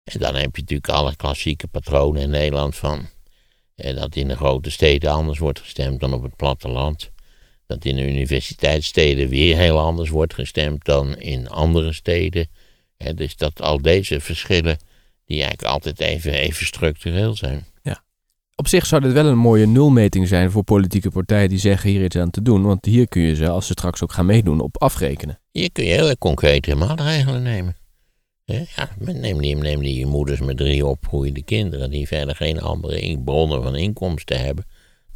[0.05, 3.09] En dan heb je natuurlijk alle klassieke patronen in Nederland van...
[3.75, 7.11] eh, dat in de grote steden anders wordt gestemd dan op het platteland.
[7.67, 12.49] Dat in de universiteitssteden weer heel anders wordt gestemd dan in andere steden.
[13.15, 14.79] Dus dat al deze verschillen,
[15.27, 17.67] die eigenlijk altijd even, even structureel zijn.
[18.57, 22.05] Op zich zou dit wel een mooie nulmeting zijn voor politieke partijen die zeggen hier
[22.05, 22.63] iets aan te doen.
[22.63, 25.41] Want hier kun je ze, als ze straks ook gaan meedoen, op afrekenen.
[25.51, 27.77] Hier kun je heel concrete maatregelen nemen.
[28.45, 28.65] Ja,
[28.99, 33.77] neem die, neem die moeders met drie opgroeiende kinderen die verder geen andere bronnen van
[33.77, 34.65] inkomsten hebben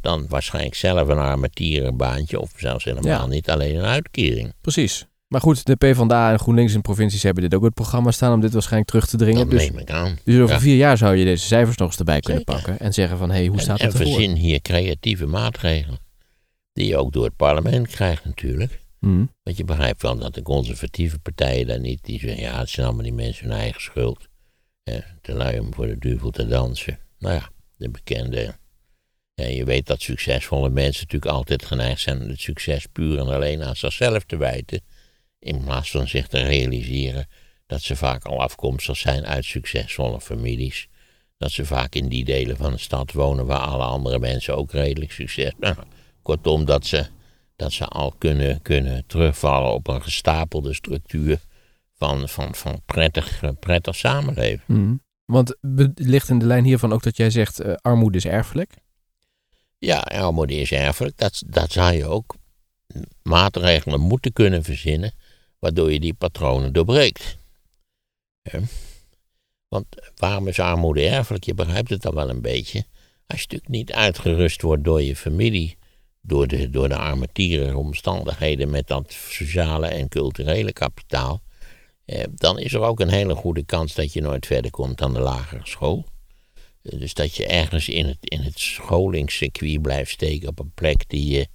[0.01, 3.25] dan waarschijnlijk zelf een armetierenbaantje of zelfs helemaal Ja.
[3.25, 4.53] niet alleen een uitkering.
[4.61, 5.05] Precies.
[5.29, 8.33] Maar goed, de PvdA en GroenLinks in provincies hebben dit ook op het programma staan
[8.33, 9.41] om dit waarschijnlijk terug te dringen.
[9.41, 10.17] Dat Dus, neem ik aan.
[10.23, 10.61] dus over Ja.
[10.61, 12.61] vier jaar zou je deze cijfers nog eens erbij kunnen Zeker.
[12.63, 12.85] pakken.
[12.85, 14.13] En zeggen van, hé, hey, hoe En, staat en het ervoor?
[14.13, 15.99] verzin hier creatieve maatregelen.
[16.73, 18.79] Die je ook door het parlement krijgt natuurlijk.
[18.99, 19.25] Hm.
[19.43, 22.85] Want je begrijpt wel dat de conservatieve partijen daar niet, die zeggen, ja, het zijn
[22.85, 24.27] allemaal die mensen hun eigen schuld.
[24.83, 26.99] Hè, te lui om voor de duivel te dansen.
[27.19, 28.55] Nou ja, de bekende.
[29.33, 33.27] Ja, je weet dat succesvolle mensen natuurlijk altijd geneigd zijn om het succes puur en
[33.27, 34.81] alleen aan zichzelf te wijten.
[35.39, 37.27] In plaats van zich te realiseren
[37.65, 40.87] dat ze vaak al afkomstig zijn uit succesvolle families.
[41.37, 44.71] Dat ze vaak in die delen van de stad wonen waar alle andere mensen ook
[44.71, 45.51] redelijk succes.
[45.59, 45.75] Nou,
[46.21, 47.07] kortom, dat ze
[47.59, 51.39] dat ze al kunnen, kunnen terugvallen op een gestapelde structuur
[51.95, 54.63] van, van, van prettig, prettig samenleven.
[54.65, 54.95] Hm.
[55.25, 55.55] Want
[55.95, 58.73] ligt in de lijn hiervan ook dat jij zegt, eh, armoede is erfelijk.
[59.77, 61.17] Ja, armoede is erfelijk.
[61.17, 62.35] Dat, dat zou je ook
[63.21, 65.13] maatregelen moeten kunnen verzinnen,
[65.59, 67.37] waardoor je die patronen doorbreekt.
[69.67, 71.43] Want waarom is armoede erfelijk?
[71.43, 72.85] Je begrijpt het dan wel een beetje.
[73.27, 75.77] Als je natuurlijk niet uitgerust wordt door je familie,
[76.21, 81.41] door de, door de armetierige omstandigheden met dat sociale en culturele kapitaal,
[82.05, 85.13] eh, dan is er ook een hele goede kans dat je nooit verder komt dan
[85.13, 86.05] de lagere school.
[86.81, 91.03] Eh, dus dat je ergens in het, in het scholingscircuit blijft steken op een plek
[91.07, 91.47] die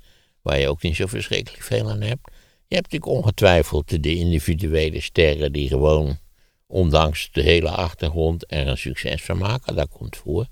[0.42, 2.30] waar je ook niet zo verschrikkelijk veel aan hebt.
[2.74, 6.18] Je hebt natuurlijk ongetwijfeld de individuele sterren die gewoon,
[6.66, 9.76] ondanks de hele achtergrond, er een succes van maken.
[9.76, 10.46] Dat komt voor.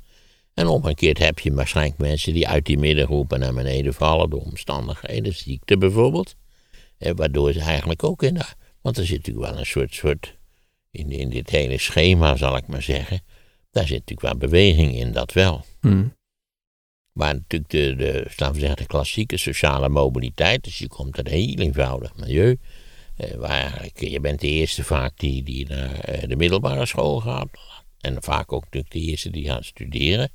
[0.55, 5.35] En omgekeerd heb je waarschijnlijk mensen die uit die middengroepen naar beneden vallen door omstandigheden,
[5.35, 6.35] ziekte bijvoorbeeld.
[6.99, 8.45] Waardoor ze eigenlijk ook in de.
[8.81, 9.95] Want er zit natuurlijk wel een soort.
[9.95, 10.37] soort
[10.91, 13.21] in, in dit hele schema, zal ik maar zeggen.
[13.71, 15.65] Daar zit natuurlijk wel beweging in, dat wel.
[15.81, 16.17] Hmm.
[17.13, 20.65] Maar natuurlijk de, laten we zeggen, de klassieke sociale mobiliteit.
[20.65, 22.59] Dus je komt uit een heel eenvoudig milieu.
[23.17, 27.49] Eh, waar je bent de eerste vaak die, die naar eh, de middelbare school gaat.
[28.01, 30.31] En vaak ook natuurlijk de eerste die gaat studeren.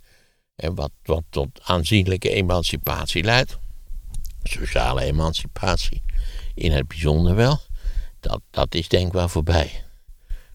[0.56, 3.58] En wat, wat tot aanzienlijke emancipatie leidt.
[4.44, 6.02] Sociale emancipatie
[6.54, 7.60] in het bijzonder wel.
[8.20, 9.84] Dat, dat is denk ik wel voorbij.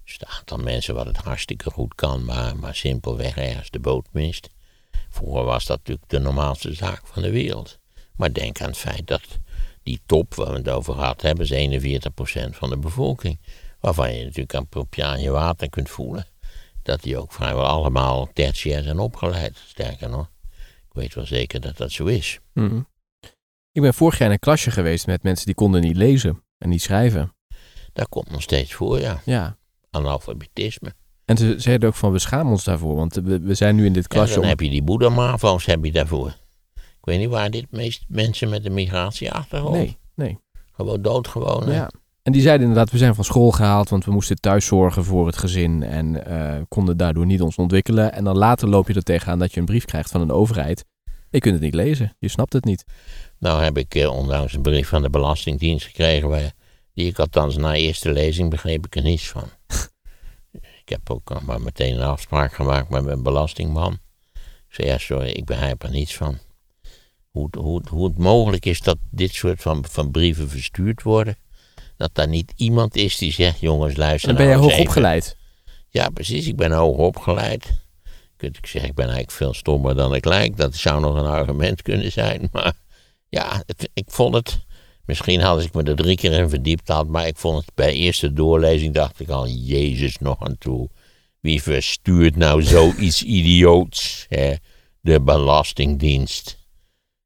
[0.04, 4.06] Dus een aantal mensen wat het hartstikke goed kan, maar, maar simpelweg ergens de boot
[4.12, 4.50] mist.
[5.12, 7.78] Vroeger was dat natuurlijk de normaalste zaak van de wereld.
[8.16, 9.22] Maar denk aan het feit dat
[9.82, 12.08] die top waar we het over gehad hebben, is 41%
[12.50, 13.40] van de bevolking.
[13.80, 16.26] Waarvan je natuurlijk aan, op je aan je water kunt voelen
[16.82, 19.56] dat die ook vrijwel allemaal tertiair zijn opgeleid.
[19.66, 20.30] Sterker nog,
[20.88, 22.40] ik weet wel zeker dat dat zo is.
[22.52, 22.88] Hmm.
[23.72, 26.68] Ik ben vorig jaar in een klasje geweest met mensen die konden niet lezen en
[26.68, 27.36] niet schrijven.
[27.92, 29.22] Dat komt nog steeds voor, ja.
[29.24, 29.56] Ja.
[29.90, 30.94] Analfabetisme.
[31.32, 33.92] En ze zeiden ook van we schamen ons daarvoor, want we, we zijn nu in
[33.92, 34.34] dit Ja, klasje.
[34.34, 36.28] dan om- heb je die Boeddha-mavo's heb je daarvoor.
[36.74, 39.74] Ik weet niet waar dit meest mensen met een migratieachtergrond.
[39.76, 40.38] Nee, nee.
[40.72, 41.70] Gewoon doodgewoon.
[41.72, 41.90] Ja.
[42.22, 45.26] En die zeiden inderdaad, we zijn van school gehaald, want we moesten thuis zorgen voor
[45.26, 48.12] het gezin en eh, konden daardoor niet ons ontwikkelen.
[48.12, 50.84] En dan later loop je er tegenaan dat je een brief krijgt van een overheid.
[51.30, 52.84] Je kunt het niet lezen, je snapt het niet.
[53.38, 56.28] Nou heb ik eh, onlangs een brief van de Belastingdienst gekregen.
[56.28, 56.52] Waar,
[56.94, 59.44] die ik althans na eerste lezing begreep ik er niets van.
[60.92, 63.92] Ik heb ook al maar meteen een afspraak gemaakt met mijn belastingman.
[64.68, 66.38] Ik zei, ja sorry, ik begrijp er niets van.
[67.30, 71.36] Hoe, het- hoe, hoe het mogelijk is dat dit soort van, van brieven verstuurd worden.
[71.96, 74.80] Dat daar niet iemand is die zegt, jongens luister Dan ben jij nou eens hoog
[74.80, 74.90] even.
[74.96, 75.36] opgeleid.
[75.88, 76.46] Ja, precies.
[76.46, 77.80] Ik ben hoog opgeleid.
[78.38, 80.56] Ik zeggen, ik ben eigenlijk veel stommer dan ik lijk.
[80.56, 82.48] Dat zou nog een argument kunnen zijn.
[82.52, 82.72] Maar
[83.28, 84.64] ja, het- ik vond het.
[85.04, 87.08] Misschien had ik me er drie keer in verdiept had.
[87.08, 90.88] Maar ik vond het bij eerste doorlezing dacht ik al, Jezus nog aan toe.
[91.40, 94.26] Wie verstuurt nou zoiets idioots?
[94.28, 94.54] Hè?
[95.00, 96.58] De Belastingdienst.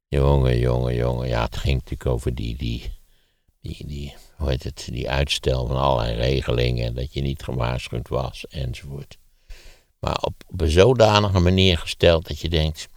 [0.07, 1.27] Jongen, jongen, jongen.
[1.27, 2.91] Ja, het ging natuurlijk over die, die,
[3.61, 6.95] die, die, hoe heet het, die uitstel van allerlei regelingen.
[6.95, 9.17] Dat je niet gewaarschuwd was, enzovoort.
[9.99, 12.87] Maar op, op een zodanige manier gesteld dat je denkt,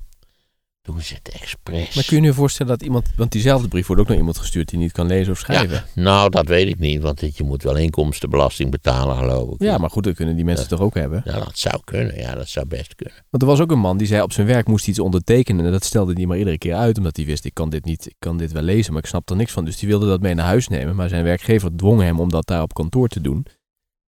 [0.83, 1.95] doen ze het expres.
[1.95, 4.69] Maar kun je je voorstellen dat iemand, want diezelfde brief wordt ook naar iemand gestuurd
[4.69, 5.85] die niet kan lezen of schrijven.
[5.95, 9.63] ja, nou, dat weet ik niet, want je moet wel inkomstenbelasting betalen, geloof ik.
[9.63, 11.23] Ja, maar goed, dat kunnen die mensen toch ook hebben.
[11.25, 13.17] Ja, dat zou kunnen, ja, dat zou best kunnen.
[13.31, 15.65] Want er was ook een man die zei op zijn werk moest iets ondertekenen.
[15.65, 18.07] En dat stelde hij maar iedere keer uit, omdat hij wist, ik kan dit niet,
[18.07, 19.65] ik kan dit wel lezen, maar ik snap er niks van.
[19.65, 22.47] Dus die wilde dat mee naar huis nemen, maar zijn werkgever dwong hem om dat
[22.47, 23.47] daar op kantoor te doen.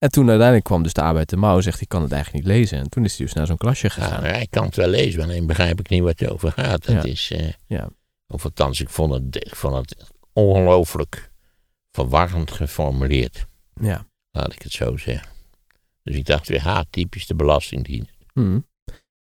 [0.03, 2.55] En toen uiteindelijk kwam dus de arbeid de mouw, zegt ik kan het eigenlijk niet
[2.55, 2.79] lezen.
[2.79, 4.23] En toen is hij dus naar zo'n klasje Ja, gegaan.
[4.23, 6.85] nou, ik kan het wel lezen, alleen begrijp ik niet wat het over gaat.
[6.85, 7.11] Dat Ja.
[7.11, 7.89] is, eh, Ja.
[8.27, 11.31] of althans, ik vond het, ik vond het ongelooflijk
[11.91, 13.47] verwarrend geformuleerd.
[13.81, 14.07] Ja.
[14.31, 15.29] Laat ik het zo zeggen.
[16.03, 18.13] Dus ik dacht weer, ha, typisch de Belastingdienst.
[18.33, 18.59] Hm.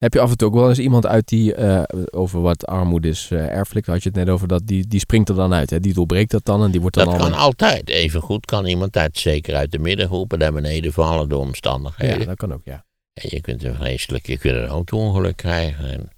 [0.01, 3.07] Heb je af en toe ook wel eens iemand uit die, eh, over wat armoede
[3.07, 5.69] is eh, erfelijk, had je het net over, dat die, die springt er dan uit.
[5.69, 5.79] Hè?
[5.79, 7.89] Die doorbreekt dat dan en die wordt dan Dat kan altijd.
[7.89, 12.27] Even goed kan iemand uit, zeker uit de middengroepen, naar beneden vallen door Ja, omstandigheden.
[12.27, 12.85] dat kan ook, ja.
[13.13, 15.91] En je kunt een vreselijk, je kunt een auto-ongeluk krijgen.
[15.91, 16.09] En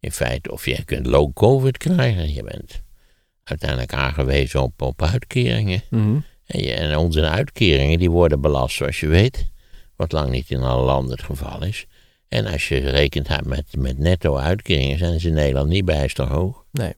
[0.00, 2.34] in feite, of je kunt low covid krijgen.
[2.34, 2.82] Je bent
[3.44, 5.82] uiteindelijk aangewezen op, op uitkeringen.
[5.90, 6.18] Mhm.
[6.46, 9.50] En, je, en onze uitkeringen die worden belast zoals je weet.
[9.96, 11.86] Wat lang niet in alle landen het geval is.
[12.28, 16.64] En als je rekent met, met netto uitkeringen, zijn ze in Nederland niet bijster hoog.
[16.72, 16.94] Nee.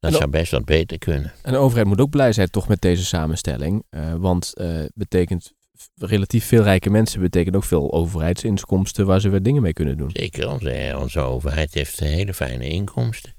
[0.00, 1.32] Dat zou best wat beter kunnen.
[1.42, 3.84] En de overheid moet ook blij zijn toch met deze samenstelling.
[3.90, 5.52] eh, want eh betekent
[5.94, 10.10] relatief veel rijke mensen betekent ook veel overheidsinkomsten waar ze weer dingen mee kunnen doen.
[10.12, 13.34] Zeker, onze, onze overheid heeft hele fijne inkomsten.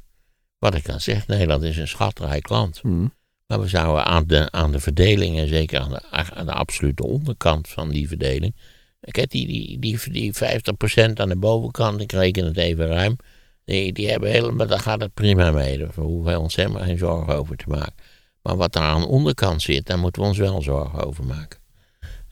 [0.59, 2.83] Wat ik al zeg, Nederland is een schatrijk land.
[2.83, 3.07] Mhm.
[3.47, 7.03] Maar we zouden aan de, aan de verdeling, en zeker aan de, aan de absolute
[7.03, 8.55] onderkant van die verdeling.
[9.11, 13.15] Kijk, die, die, die, die 50% aan de bovenkant, ik reken het even ruim.
[13.65, 15.77] Die, die hebben helemaal, daar gaat het prima mee.
[15.77, 17.93] Daar hoeven wij ons helemaal geen zorgen over te maken.
[18.41, 21.59] Maar wat er aan de onderkant zit, daar moeten we ons wel zorgen over maken.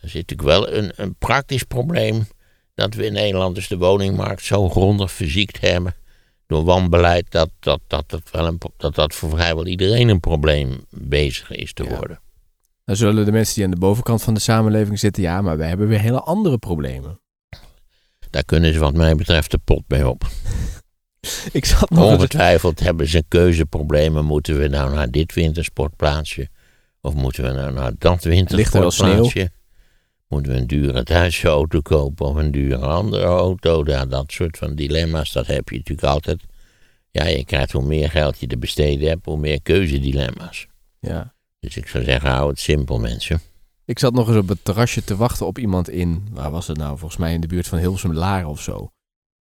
[0.02, 2.28] Er zit natuurlijk wel een, een praktisch probleem.
[2.76, 5.96] dat we in Nederland dus de woningmarkt zo grondig verziekt hebben
[6.48, 10.86] door wanbeleid dat dat, dat, dat, wel een, dat dat voor vrijwel iedereen een probleem
[10.90, 12.22] bezig is te Ja.
[12.86, 15.68] Dan zullen de mensen die aan de bovenkant van de samenleving zitten, ja, maar wij
[15.68, 17.20] hebben weer hele andere problemen.
[18.30, 20.24] Daar kunnen ze wat mij betreft de pot mee op.
[21.52, 24.26] Ik zat nog Ongetwijfeld hebben ze keuzeproblemen.
[24.26, 26.48] Moeten we nou naar dit wintersportplaatsje?
[27.02, 29.52] Of moeten we nou naar dat er wintersportplaatsje?
[30.28, 33.84] Moeten we een dure thuisauto kopen of een dure andere auto?
[33.86, 36.44] Ja, dat soort van dilemma's, dat heb je natuurlijk altijd.
[37.10, 40.68] Ja, je krijgt hoe meer geld je te besteden hebt, hoe meer keuzedilemma's.
[41.00, 41.34] ja.
[41.62, 43.42] Dus ik zou zeggen, hou het simpel mensen.
[43.86, 46.78] Ik zat nog eens op het terrasje te wachten op iemand in, waar was het
[46.78, 46.98] nou?
[46.98, 48.92] Volgens mij in de buurt van Hilversum Laren of zo.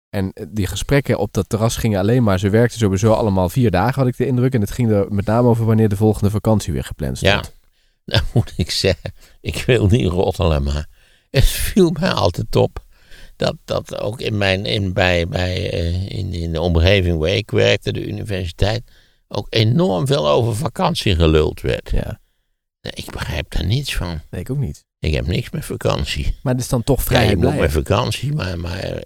[0.09, 3.71] En eh, die gesprekken op dat terras gingen alleen maar, ze werkten sowieso allemaal vier
[3.71, 4.53] dagen, had ik de indruk.
[4.53, 7.55] En het ging er met name over wanneer de volgende vakantie weer gepland Ja, stond.
[8.05, 10.87] nou moet ik zeggen, ik wil niet rottelen, maar
[11.29, 12.85] het viel mij altijd op
[13.35, 17.51] dat, dat ook in, mijn, in, bij, bij, eh, in, in de omgeving waar ik
[17.51, 18.91] werkte, de universiteit,
[19.33, 21.89] ook enorm veel over vakantie geluld werd.
[21.89, 22.21] Ja,
[22.81, 24.19] Nee, ik begrijp daar niets van.
[24.29, 24.85] nee, ik ook niet.
[24.99, 26.35] Ik heb niks met vakantie.
[26.41, 29.03] Maar het is dan toch Ja, vrij ik moet met vakantie, maar, maar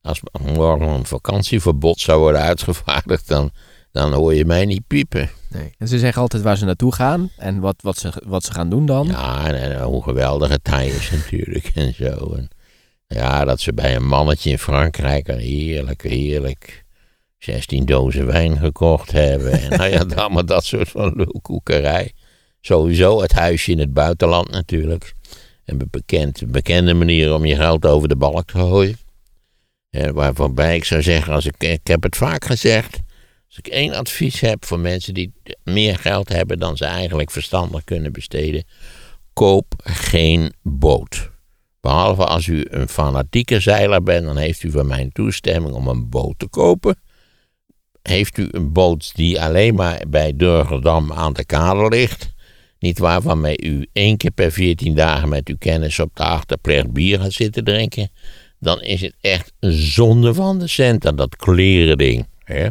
[0.00, 3.50] als morgen een vakantieverbod zou worden uitgevaardigd, dan,
[3.92, 5.30] dan hoor je mij niet piepen.
[5.48, 5.74] Nee.
[5.78, 8.70] En ze zeggen altijd waar ze naartoe gaan en wat, wat, ze, wat ze gaan
[8.70, 9.06] doen dan.
[9.06, 12.34] Ja, en, en hoe geweldig het is natuurlijk en zo.
[12.34, 12.48] En,
[13.06, 16.83] ja, dat ze bij een mannetje in Frankrijk een heerlijk, heerlijk
[17.44, 19.52] 16 dozen wijn gekocht hebben.
[19.52, 22.12] En nou ja, allemaal dat soort van lulkoekerij.
[22.60, 25.14] Sowieso het huisje in het buitenland natuurlijk.
[25.64, 28.96] Een bekend, bekende manier om je geld over de balk te gooien.
[29.90, 32.98] En waarbij ik zou zeggen, als ik, ik heb het vaak gezegd,
[33.46, 35.32] als ik één advies heb voor mensen die
[35.64, 38.64] meer geld hebben dan ze eigenlijk verstandig kunnen besteden,
[39.32, 41.30] koop geen boot.
[41.80, 46.08] Behalve als u een fanatieke zeiler bent, dan heeft u van mijn toestemming om een
[46.08, 46.96] boot te kopen.
[48.08, 52.32] Heeft u een boot die alleen maar bij Durgerdam aan de kade ligt,
[52.78, 56.92] niet waar waarmee u één keer per 14 dagen met uw kennis op de achterplecht
[56.92, 58.10] bier gaat zitten drinken,
[58.58, 62.26] dan is het echt een zonde van de cent aan dat kleren ding.
[62.38, 62.66] Hè?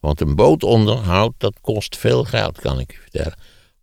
[0.00, 3.34] Want een bootonderhoud, dat kost veel geld, kan ik u vertellen.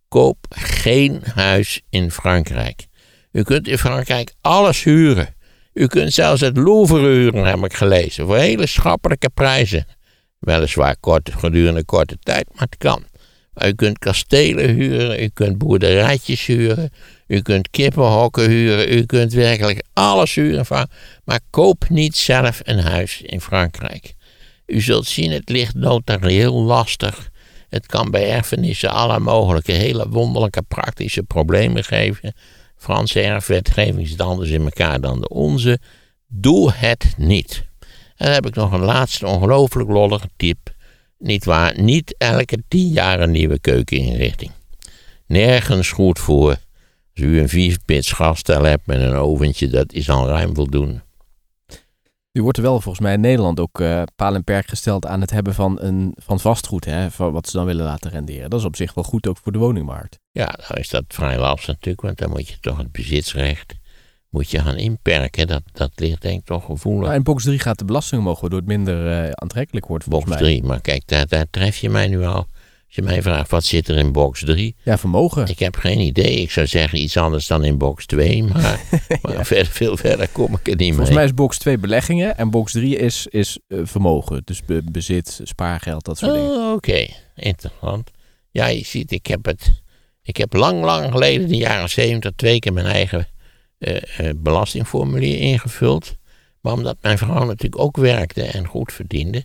[0.08, 2.86] Koop geen huis in Frankrijk.
[3.32, 5.34] U kunt in Frankrijk alles huren.
[5.72, 9.86] U kunt zelfs het Louvre huren, heb ik gelezen, voor hele schappelijke prijzen.
[10.40, 13.04] Weliswaar kort, gedurende korte tijd, maar het kan.
[13.52, 16.90] Maar u kunt kastelen huren, u kunt boerderijtjes huren,
[17.26, 20.66] u kunt kippenhokken huren, u kunt werkelijk alles huren.
[20.66, 20.86] Van,
[21.24, 24.14] maar koop niet zelf een huis in Frankrijk.
[24.66, 27.30] U zult zien, het ligt notarieel lastig.
[27.68, 32.34] Het kan bij erfenissen alle mogelijke hele wonderlijke praktische problemen geven.
[32.76, 35.78] Franse erfwetgeving zit anders in elkaar dan de onze.
[36.26, 37.68] Doe het niet.
[38.20, 40.74] En dan heb ik nog een laatste ongelooflijk lollige tip.
[41.18, 44.50] Niet waar, niet elke tien jaar een nieuwe keukeninrichting.
[45.26, 46.50] Nergens goed voor.
[46.50, 51.02] Als u een vierpits gasstel hebt met een oventje, dat is al ruim voldoende.
[52.32, 55.20] Nu wordt er wel volgens mij in Nederland ook eh paal en perk gesteld aan
[55.20, 58.50] het hebben van, een, van vastgoed, hè, van wat ze dan willen laten renderen.
[58.50, 60.18] Dat is op zich wel goed ook voor de woningmarkt.
[60.30, 63.74] Ja, nou is dat vrij lastig natuurlijk, want dan moet je toch het bezitsrecht
[64.30, 65.46] moet je gaan inperken.
[65.46, 67.06] Dat, dat ligt denk ik toch gevoelig.
[67.06, 70.24] Maar in box 3 gaat de belasting omhoog, waardoor het minder eh, aantrekkelijk wordt volgens
[70.30, 70.50] box mij.
[70.50, 72.46] 3, maar kijk, daar, daar tref je mij nu al.
[72.86, 74.74] Als je mij vraagt, wat zit er in box 3?
[74.82, 75.46] Ja, vermogen.
[75.46, 76.40] Ik heb geen idee.
[76.40, 78.80] Ik zou zeggen iets anders dan in box 2, maar,
[79.22, 81.16] maar verder, veel verder kom ik er niet Volgens mee.
[81.18, 84.42] mij is box 2 beleggingen en box 3 is, is eh, vermogen.
[84.44, 86.50] Dus be- bezit, spaargeld, dat soort dingen.
[86.50, 88.10] Oh, Oké, interessant.
[88.50, 89.72] Ja, je ziet, ik heb het.
[90.22, 93.28] Ik heb lang, lang geleden, in de jaren 70, twee keer mijn eigen
[94.36, 96.14] belastingformulier ingevuld.
[96.60, 99.44] Maar omdat mijn vrouw natuurlijk ook werkte en goed verdiende,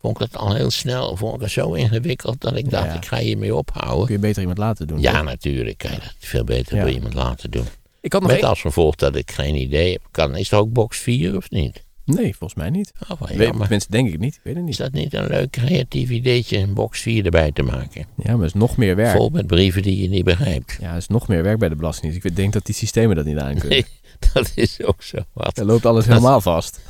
[0.00, 2.94] vond ik dat al heel snel vond ik het zo ingewikkeld dat ik dacht, Ja.
[2.94, 4.04] ik ga hiermee ophouden.
[4.06, 5.00] Kun je beter iemand laten doen.
[5.00, 5.22] Ja, toch?
[5.24, 6.82] natuurlijk kan je dat veel beter Ja.
[6.82, 7.66] door iemand laten doen.
[8.00, 10.02] Ik had nog Met als gevolg dat ik geen idee heb.
[10.10, 11.84] Kan, is het ook box 4 of niet?
[12.06, 12.92] Nee, volgens mij niet.
[13.08, 14.34] Oh, Weet, tenminste, denk ik niet.
[14.34, 14.78] Ik weet het Is niet.
[14.78, 18.06] dat niet een leuk creatief ideetje, een box 4 erbij te maken?
[18.16, 19.16] Ja, maar het is nog meer werk.
[19.16, 20.76] Vol met brieven die je niet begrijpt.
[20.80, 22.26] Ja, het is nog meer werk bij de Belastingdienst.
[22.26, 23.68] Ik denk dat die systemen dat niet aan kunnen.
[23.68, 23.86] Nee,
[24.32, 25.54] dat is ook zo wat.
[25.54, 26.80] Dan loopt alles Dat- helemaal vast.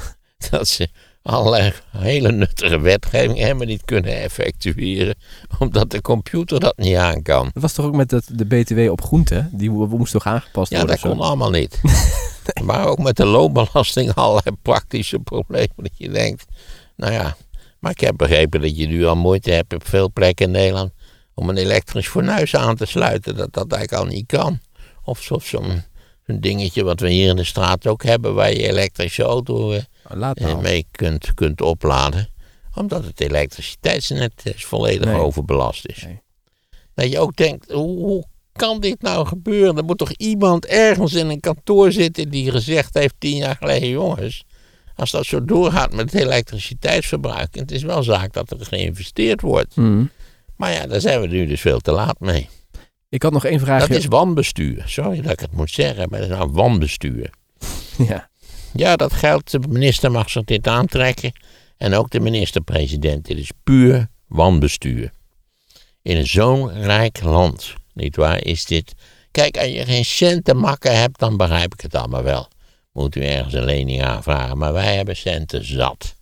[0.50, 0.88] Dat ze
[1.22, 5.14] allerlei hele nuttige wetgeving helemaal niet kunnen effectueren.
[5.58, 7.50] Omdat de computer dat niet aan kan.
[7.52, 9.48] Dat was toch ook met dat, de BTW op groenten?
[9.52, 10.96] Die mo- moest toch aangepast Ja, worden?
[10.96, 11.16] dat of zo?
[11.16, 11.80] kon allemaal niet.
[12.64, 15.74] Maar ook met de loonbelasting allerlei praktische problemen.
[15.76, 16.44] Dat je denkt,
[16.96, 17.36] nou ja.
[17.78, 20.92] Maar ik heb begrepen dat je nu al moeite hebt op veel plekken in Nederland.
[21.34, 23.36] om een elektrisch fornuis aan te sluiten.
[23.36, 24.58] Dat dat eigenlijk al niet kan.
[25.04, 25.82] Of zo- zo'n
[26.26, 29.76] zo'n dingetje wat we hier in de straat ook hebben, waar je elektrische auto eh,
[30.08, 30.62] eh, nou.
[30.62, 32.28] mee kunt, kunt opladen.
[32.74, 35.20] Omdat het elektriciteitsnet eh, volledig Nee.
[35.20, 36.02] overbelast is.
[36.02, 36.20] Nee.
[36.94, 38.24] Dat je ook denkt, hoe, hoe
[38.56, 39.76] kan dit nou gebeuren?
[39.76, 43.88] Er moet toch iemand ergens in een kantoor zitten die gezegd heeft tien jaar geleden,
[43.88, 44.44] jongens,
[44.94, 49.40] als dat zo doorgaat met het elektriciteitsverbruik, en het is wel zaak dat er geïnvesteerd
[49.40, 49.74] wordt.
[49.74, 50.04] Hm.
[50.56, 52.48] Maar ja, daar zijn we nu dus veel te laat mee.
[53.08, 53.88] Ik had nog één vraagje.
[53.88, 54.82] Dat is wanbestuur.
[54.86, 57.30] Sorry dat ik het moet zeggen, maar dat is nou wanbestuur.
[58.08, 58.28] Ja.
[58.72, 59.50] Ja, dat geldt.
[59.50, 61.32] De minister mag zich dit aantrekken.
[61.76, 63.26] En ook de minister-president.
[63.26, 65.12] Dit is puur wanbestuur.
[66.02, 68.94] In zo'n rijk land, nietwaar, is dit...
[69.30, 72.48] Kijk, als je geen cent te makken hebt, dan begrijp ik het allemaal wel.
[72.92, 74.58] Moet u ergens een lening aanvragen.
[74.58, 76.14] Maar wij hebben centen zat.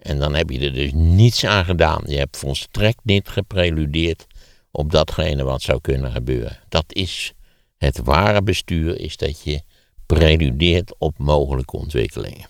[0.00, 2.02] En dan heb je er dus niets aan gedaan.
[2.06, 4.26] Je hebt volstrekt niet gepreludeerd
[4.70, 6.58] op datgene wat zou kunnen gebeuren.
[6.68, 7.32] Dat is
[7.76, 9.62] het ware bestuur, is dat je
[10.06, 12.46] preludeert op mogelijke ontwikkelingen.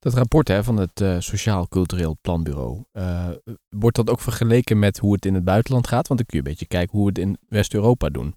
[0.00, 3.28] Dat rapport hè, van het eh, Sociaal Cultureel Planbureau, eh,
[3.68, 6.08] wordt dat ook vergeleken met hoe het in het buitenland gaat?
[6.08, 8.34] Want dan kun je een beetje kijken hoe we het in West-Europa doen.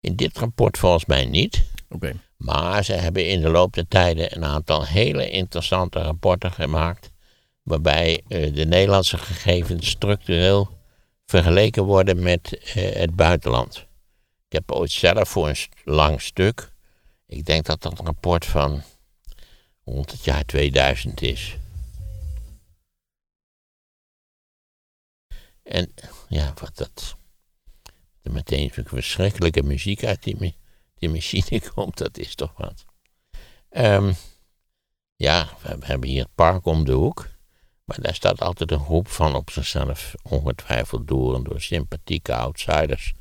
[0.00, 1.64] In dit rapport volgens mij niet.
[1.88, 2.12] Oké.
[2.36, 7.10] Maar ze hebben in de loop der tijden een aantal hele interessante rapporten gemaakt.
[7.62, 10.68] Waarbij eh, de Nederlandse gegevens structureel
[11.26, 13.86] vergeleken worden met het buitenland.
[14.48, 16.72] Ik heb ooit zelf voor een lang stuk.
[17.26, 18.82] Ik denk dat dat rapport van
[19.84, 21.56] rond het jaar 2000 is.
[25.62, 25.94] En
[26.28, 27.16] ja, wat dat.
[28.22, 30.56] Meteen zo'n verschrikkelijke muziek uit die,
[30.98, 32.84] die machine komt, dat is toch wat.
[33.68, 34.12] Ehm,
[35.16, 37.30] ja, we we hebben hier het park om de hoek.
[37.84, 43.14] Maar daar staat altijd een groep van op zichzelf ongetwijfeld door en door sympathieke outsiders.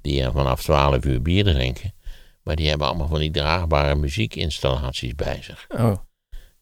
[0.00, 1.94] Die er vanaf 12 uur bier drinken.
[2.42, 5.66] Maar die hebben allemaal van die draagbare muziekinstallaties bij zich.
[5.68, 5.96] Oh,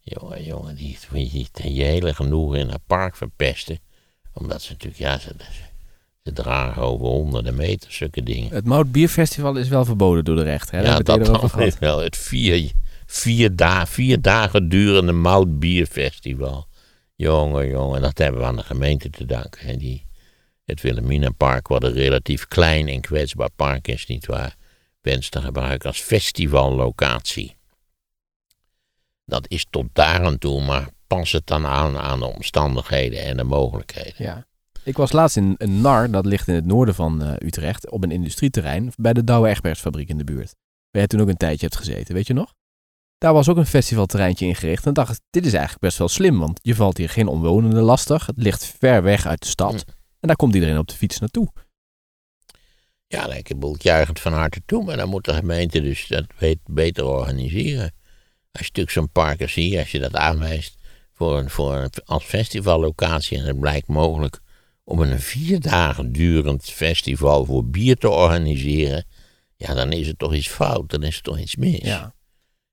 [0.01, 3.79] Jongen, jongen, die, die, die je hele genoegen in het park verpesten.
[4.33, 5.35] Omdat ze natuurlijk, ja, ze,
[6.23, 8.55] ze, dragen over honderden meter zulke dingen.
[8.55, 10.75] het Mout Bierfestival is wel verboden door de rechter.
[10.79, 10.83] Hè?
[10.83, 11.79] ja, dat dan gehad.
[11.79, 11.99] wel.
[11.99, 12.71] Het vier,
[13.07, 16.67] vier, da, vier dagen durende Mout Bierfestival.
[17.17, 19.67] Jongen, jongen, dat hebben we aan de gemeente te danken.
[19.67, 19.77] hè.
[19.77, 20.07] Die,
[20.65, 24.57] het Wilhelminapark, wat een relatief klein en kwetsbaar park is, nietwaar,
[25.17, 27.57] te gebruiken als festivallocatie.
[29.25, 33.37] Dat is tot daar aan toe, maar pas het dan aan aan de omstandigheden en
[33.37, 34.25] de mogelijkheden.
[34.25, 34.47] Ja.
[34.85, 38.03] Ik was laatst in een NAR, dat ligt in het noorden van eh, Utrecht, op
[38.03, 40.55] een industrieterrein bij de Douwe Egbertsfabriek in de buurt.
[40.91, 42.55] Waar jij toen ook een tijdje hebt gezeten, weet je nog?
[43.19, 46.59] Daar was ook een festivalterreintje ingericht en dacht, dit is eigenlijk best wel slim, want
[46.63, 48.27] je valt hier geen omwonenden lastig.
[48.27, 49.85] Het ligt ver weg uit de stad
[50.21, 51.49] en daar komt iedereen op de fiets naartoe.
[53.09, 56.07] Ja, ik bedoel, ik juich het van harte toe, maar dan moet de gemeente dus
[56.07, 57.93] dat weet, beter organiseren.
[58.53, 60.77] Als je natuurlijk zo'n park hier, als je dat aanwijst
[61.15, 64.41] voor een, voor een, als festivallocatie en het blijkt mogelijk
[64.85, 69.07] om een vier dagen durend festival voor bier te organiseren,
[69.57, 71.79] ja, dan is het toch iets fout, dan is er toch iets mis.
[71.81, 72.15] Ja.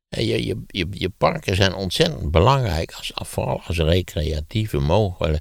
[0.09, 5.39] En Je, je, je, je parken zijn ontzettend belangrijk, als, vooral als recreatieve mogel-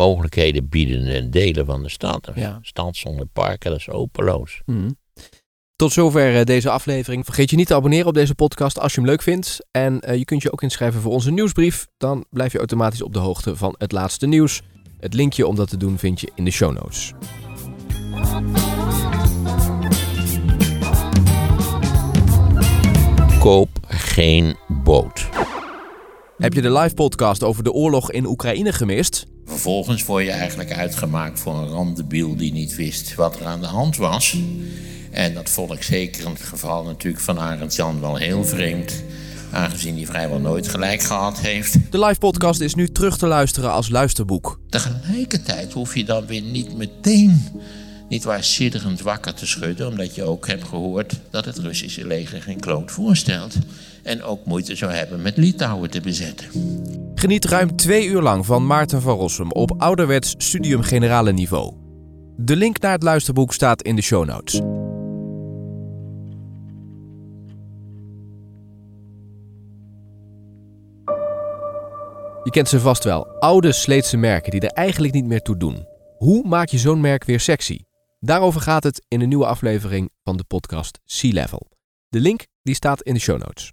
[0.00, 2.26] mogelijkheden biedende delen van de stad.
[2.26, 2.58] Een Ja.
[2.62, 4.60] stad zonder parken, dat is hopeloos.
[4.66, 4.90] Mhm.
[5.76, 7.24] Tot zover eh, deze aflevering.
[7.24, 9.66] Vergeet je niet te abonneren op deze podcast als je hem leuk vindt.
[9.70, 11.86] En eh, je kunt je ook inschrijven voor onze nieuwsbrief.
[11.96, 14.62] Dan blijf je automatisch op de hoogte van het laatste nieuws.
[14.98, 17.12] Het linkje om dat te doen vind je in de show notes.
[23.38, 25.28] Koop geen boot.
[26.36, 29.26] Heb je de live podcast over de oorlog in Oekraïne gemist?
[29.50, 33.66] Vervolgens word je eigenlijk uitgemaakt voor een randebiel die niet wist wat er aan de
[33.66, 34.36] hand was.
[35.10, 39.02] En dat vond ik zeker in het geval natuurlijk van Arend Jan wel heel vreemd.
[39.52, 41.76] Aangezien hij vrijwel nooit gelijk gehad heeft.
[41.90, 44.60] De live podcast is nu terug te luisteren als luisterboek.
[44.68, 47.48] Tegelijkertijd hoef je dan weer niet meteen,
[48.08, 52.42] niet waar sidderend wakker te schudden, omdat je ook hebt gehoord dat het Russische leger
[52.42, 53.54] geen kloot voorstelt.
[54.02, 56.46] En ook moeite zou hebben met Litouwen te bezetten.
[57.14, 61.74] Geniet ruim twee uur lang van Maarten van Rossum op ouderwets studium generale niveau.
[62.36, 64.60] De link naar het luisterboek staat in de show notes.
[72.44, 75.86] Je kent ze vast wel, oude Sleetse merken die er eigenlijk niet meer toe doen.
[76.16, 77.78] Hoe maak je zo'n merk weer sexy?
[78.20, 81.70] Daarover gaat het in een nieuwe aflevering van de podcast Sea Level.
[82.08, 83.72] De link die staat in de show notes.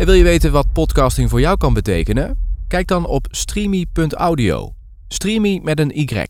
[0.00, 2.38] En wil je weten wat podcasting voor jou kan betekenen?
[2.68, 4.74] Kijk dan op streamy.audio.
[5.08, 6.26] Streamy met een Y.